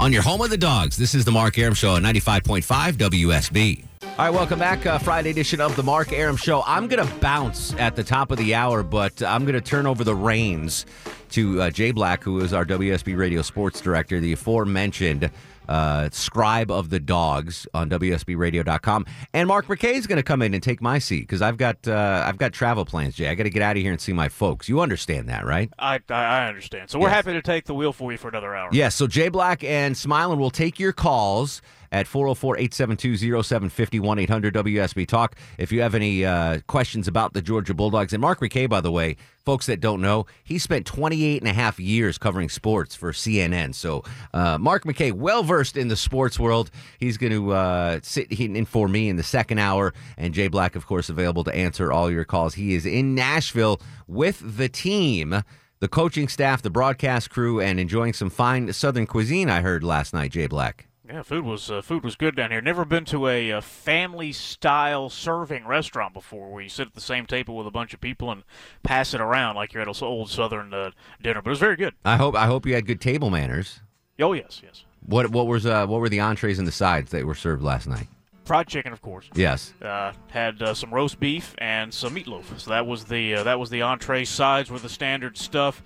on 0.00 0.12
your 0.12 0.22
home 0.22 0.40
of 0.40 0.50
the 0.50 0.56
dogs. 0.56 0.96
This 0.96 1.14
is 1.14 1.24
the 1.24 1.32
Mark 1.32 1.58
Arum 1.58 1.74
Show 1.74 1.96
at 1.96 2.02
95.5 2.02 2.92
WSB. 2.94 3.84
All 4.02 4.24
right, 4.24 4.30
welcome 4.30 4.58
back. 4.58 4.84
Uh, 4.84 4.98
Friday 4.98 5.30
edition 5.30 5.60
of 5.60 5.76
the 5.76 5.82
Mark 5.82 6.12
Arum 6.12 6.36
Show. 6.36 6.62
I'm 6.66 6.88
going 6.88 7.06
to 7.06 7.14
bounce 7.20 7.72
at 7.74 7.94
the 7.94 8.02
top 8.02 8.30
of 8.30 8.38
the 8.38 8.54
hour, 8.54 8.82
but 8.82 9.22
I'm 9.22 9.44
going 9.44 9.54
to 9.54 9.60
turn 9.60 9.86
over 9.86 10.02
the 10.02 10.14
reins 10.14 10.86
to 11.30 11.62
uh, 11.62 11.70
Jay 11.70 11.92
Black, 11.92 12.24
who 12.24 12.40
is 12.40 12.52
our 12.52 12.64
WSB 12.64 13.16
Radio 13.16 13.42
Sports 13.42 13.80
Director, 13.80 14.18
the 14.18 14.32
aforementioned 14.32 15.30
uh, 15.68 16.08
scribe 16.12 16.70
of 16.70 16.90
the 16.90 16.98
dogs 17.00 17.66
on 17.74 17.90
WSBRadio.com. 17.90 19.06
And 19.34 19.48
Mark 19.48 19.66
McKay 19.66 19.94
is 19.94 20.06
going 20.06 20.16
to 20.16 20.22
come 20.22 20.42
in 20.42 20.54
and 20.54 20.62
take 20.62 20.80
my 20.80 20.98
seat 20.98 21.20
because 21.22 21.42
I've 21.42 21.56
got 21.56 21.86
uh, 21.86 22.24
I've 22.26 22.38
got 22.38 22.52
travel 22.52 22.84
plans, 22.84 23.14
Jay. 23.16 23.28
I 23.28 23.34
got 23.34 23.44
to 23.44 23.50
get 23.50 23.62
out 23.62 23.76
of 23.76 23.82
here 23.82 23.92
and 23.92 24.00
see 24.00 24.12
my 24.12 24.28
folks. 24.28 24.68
You 24.68 24.80
understand 24.80 25.28
that, 25.28 25.44
right? 25.44 25.70
I 25.78 26.00
I, 26.08 26.46
understand. 26.48 26.90
So 26.90 26.98
we're 26.98 27.08
Yes. 27.08 27.16
happy 27.16 27.32
to 27.32 27.42
take 27.42 27.64
the 27.64 27.74
wheel 27.74 27.92
for 27.92 28.12
you 28.12 28.18
for 28.18 28.28
another 28.28 28.54
hour. 28.54 28.68
Yes. 28.72 28.94
So 28.94 29.06
Jay 29.06 29.28
Black 29.28 29.62
and 29.64 29.96
Smiling 29.96 30.38
will 30.38 30.50
take 30.50 30.78
your 30.78 30.92
calls 30.92 31.60
at 31.92 32.06
404-872-0750 32.06 34.00
1-800-WSB 34.00 35.06
Talk. 35.06 35.36
If 35.58 35.72
you 35.72 35.80
have 35.82 35.94
any 35.94 36.24
uh, 36.24 36.60
questions 36.66 37.08
about 37.08 37.32
the 37.32 37.42
Georgia 37.42 37.74
Bulldogs. 37.74 38.12
And 38.12 38.20
Mark 38.20 38.40
McKay, 38.40 38.68
by 38.68 38.80
the 38.80 38.90
way, 38.90 39.16
folks 39.44 39.66
that 39.66 39.80
don't 39.80 40.00
know, 40.00 40.26
he 40.44 40.58
spent 40.58 40.86
28 40.86 41.40
and 41.40 41.48
a 41.48 41.54
half 41.54 41.80
years 41.80 42.18
covering 42.18 42.48
sports 42.48 42.94
for 42.94 43.12
CNN. 43.12 43.74
So 43.74 44.04
uh, 44.34 44.58
Mark 44.58 44.84
McKay, 44.84 45.12
well-versed 45.12 45.76
in 45.76 45.88
the 45.88 45.96
sports 45.96 46.38
world. 46.38 46.70
He's 46.98 47.16
going 47.16 47.32
to 47.32 47.52
uh, 47.52 48.00
sit 48.02 48.30
in 48.30 48.64
for 48.66 48.88
me 48.88 49.08
in 49.08 49.16
the 49.16 49.22
second 49.22 49.58
hour. 49.58 49.94
And 50.16 50.34
Jay 50.34 50.48
Black, 50.48 50.76
of 50.76 50.86
course, 50.86 51.08
available 51.08 51.44
to 51.44 51.54
answer 51.54 51.90
all 51.92 52.10
your 52.10 52.24
calls. 52.24 52.54
He 52.54 52.74
is 52.74 52.84
in 52.84 53.14
Nashville 53.14 53.80
with 54.06 54.58
the 54.58 54.68
team 54.68 55.42
the 55.80 55.88
coaching 55.88 56.26
staff, 56.26 56.60
the 56.60 56.70
broadcast 56.70 57.30
crew, 57.30 57.60
and 57.60 57.78
enjoying 57.78 58.12
some 58.12 58.30
fine 58.30 58.72
Southern 58.72 59.06
cuisine. 59.06 59.48
I 59.48 59.60
heard 59.60 59.84
last 59.84 60.12
night, 60.12 60.32
Jay 60.32 60.48
Black. 60.48 60.87
Yeah, 61.08 61.22
food 61.22 61.44
was 61.44 61.70
uh, 61.70 61.80
food 61.80 62.04
was 62.04 62.16
good 62.16 62.36
down 62.36 62.50
here. 62.50 62.60
Never 62.60 62.84
been 62.84 63.06
to 63.06 63.28
a, 63.28 63.52
uh 63.52 63.60
family 63.62 64.30
style 64.32 65.08
serving 65.08 65.66
restaurant 65.66 66.12
before, 66.12 66.50
where 66.50 66.62
you 66.62 66.68
sit 66.68 66.88
at 66.88 66.94
the 66.94 67.00
same 67.00 67.24
table 67.24 67.56
with 67.56 67.66
a 67.66 67.70
bunch 67.70 67.94
of 67.94 68.00
people 68.00 68.30
and 68.30 68.42
pass 68.82 69.14
it 69.14 69.20
around 69.20 69.56
like 69.56 69.72
you're 69.72 69.80
at 69.80 69.88
an 69.88 69.94
old 70.02 70.28
Southern 70.28 70.74
uh, 70.74 70.90
dinner. 71.22 71.40
But 71.40 71.48
it 71.48 71.52
was 71.52 71.58
very 71.60 71.76
good. 71.76 71.94
I 72.04 72.16
hope 72.16 72.34
I 72.34 72.44
hope 72.46 72.66
you 72.66 72.74
had 72.74 72.86
good 72.86 73.00
table 73.00 73.30
manners. 73.30 73.80
Oh 74.20 74.34
yes, 74.34 74.60
yes. 74.62 74.84
What 75.06 75.30
what 75.30 75.46
was 75.46 75.64
uh, 75.64 75.86
what 75.86 76.00
were 76.00 76.10
the 76.10 76.20
entrees 76.20 76.58
and 76.58 76.68
the 76.68 76.72
sides 76.72 77.10
that 77.12 77.24
were 77.24 77.34
served 77.34 77.62
last 77.62 77.86
night? 77.86 78.06
Fried 78.44 78.66
chicken, 78.66 78.92
of 78.92 79.00
course. 79.00 79.28
Yes. 79.34 79.72
Uh, 79.80 80.12
had 80.28 80.62
uh, 80.62 80.74
some 80.74 80.92
roast 80.92 81.20
beef 81.20 81.54
and 81.58 81.92
some 81.92 82.14
meatloaf. 82.14 82.58
So 82.58 82.70
that 82.70 82.86
was 82.86 83.04
the 83.04 83.36
uh, 83.36 83.42
that 83.44 83.58
was 83.58 83.70
the 83.70 83.80
entree. 83.82 84.24
Sides 84.24 84.70
were 84.70 84.78
the 84.78 84.88
standard 84.88 85.38
stuff: 85.38 85.82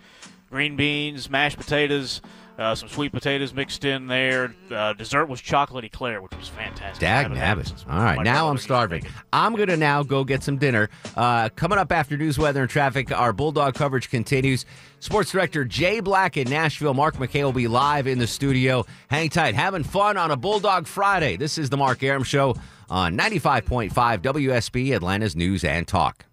green 0.50 0.76
beans, 0.76 1.30
mashed 1.30 1.58
potatoes, 1.58 2.22
uh, 2.62 2.74
some 2.74 2.88
sweet 2.88 3.12
potatoes 3.12 3.52
mixed 3.52 3.84
in 3.84 4.06
there. 4.06 4.54
Uh, 4.70 4.92
dessert 4.92 5.26
was 5.26 5.40
chocolate 5.40 5.84
eclair, 5.84 6.22
which 6.22 6.34
was 6.36 6.48
fantastic. 6.48 7.00
Dag 7.00 7.24
haven't 7.24 7.36
had 7.36 7.58
it 7.58 7.66
nabbit. 7.66 7.84
All 7.90 8.02
right, 8.02 8.22
now 8.22 8.48
I'm 8.48 8.58
starving. 8.58 9.04
I'm 9.32 9.54
going 9.54 9.68
to 9.68 9.76
now 9.76 10.02
go 10.02 10.24
get 10.24 10.42
some 10.42 10.58
dinner. 10.58 10.88
Uh, 11.16 11.48
coming 11.50 11.78
up 11.78 11.90
after 11.92 12.16
news, 12.16 12.38
weather, 12.38 12.62
and 12.62 12.70
traffic, 12.70 13.10
our 13.10 13.32
Bulldog 13.32 13.74
coverage 13.74 14.10
continues. 14.10 14.64
Sports 15.00 15.32
director 15.32 15.64
Jay 15.64 16.00
Black 16.00 16.36
in 16.36 16.48
Nashville. 16.48 16.94
Mark 16.94 17.16
McKay 17.16 17.42
will 17.42 17.52
be 17.52 17.68
live 17.68 18.06
in 18.06 18.18
the 18.18 18.26
studio. 18.26 18.84
Hang 19.08 19.28
tight. 19.28 19.54
Having 19.54 19.84
fun 19.84 20.16
on 20.16 20.30
a 20.30 20.36
Bulldog 20.36 20.86
Friday. 20.86 21.36
This 21.36 21.58
is 21.58 21.70
the 21.70 21.76
Mark 21.76 22.02
Arum 22.02 22.22
Show 22.22 22.54
on 22.88 23.16
95.5 23.18 23.90
WSB, 23.92 24.94
Atlanta's 24.94 25.34
News 25.34 25.64
and 25.64 25.86
Talk. 25.86 26.26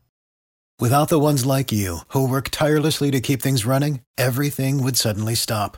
Without 0.79 1.09
the 1.09 1.19
ones 1.19 1.45
like 1.45 1.73
you, 1.73 1.99
who 2.09 2.29
work 2.29 2.49
tirelessly 2.49 3.11
to 3.11 3.19
keep 3.19 3.41
things 3.41 3.65
running, 3.65 4.01
everything 4.17 4.81
would 4.81 4.95
suddenly 4.95 5.35
stop. 5.35 5.77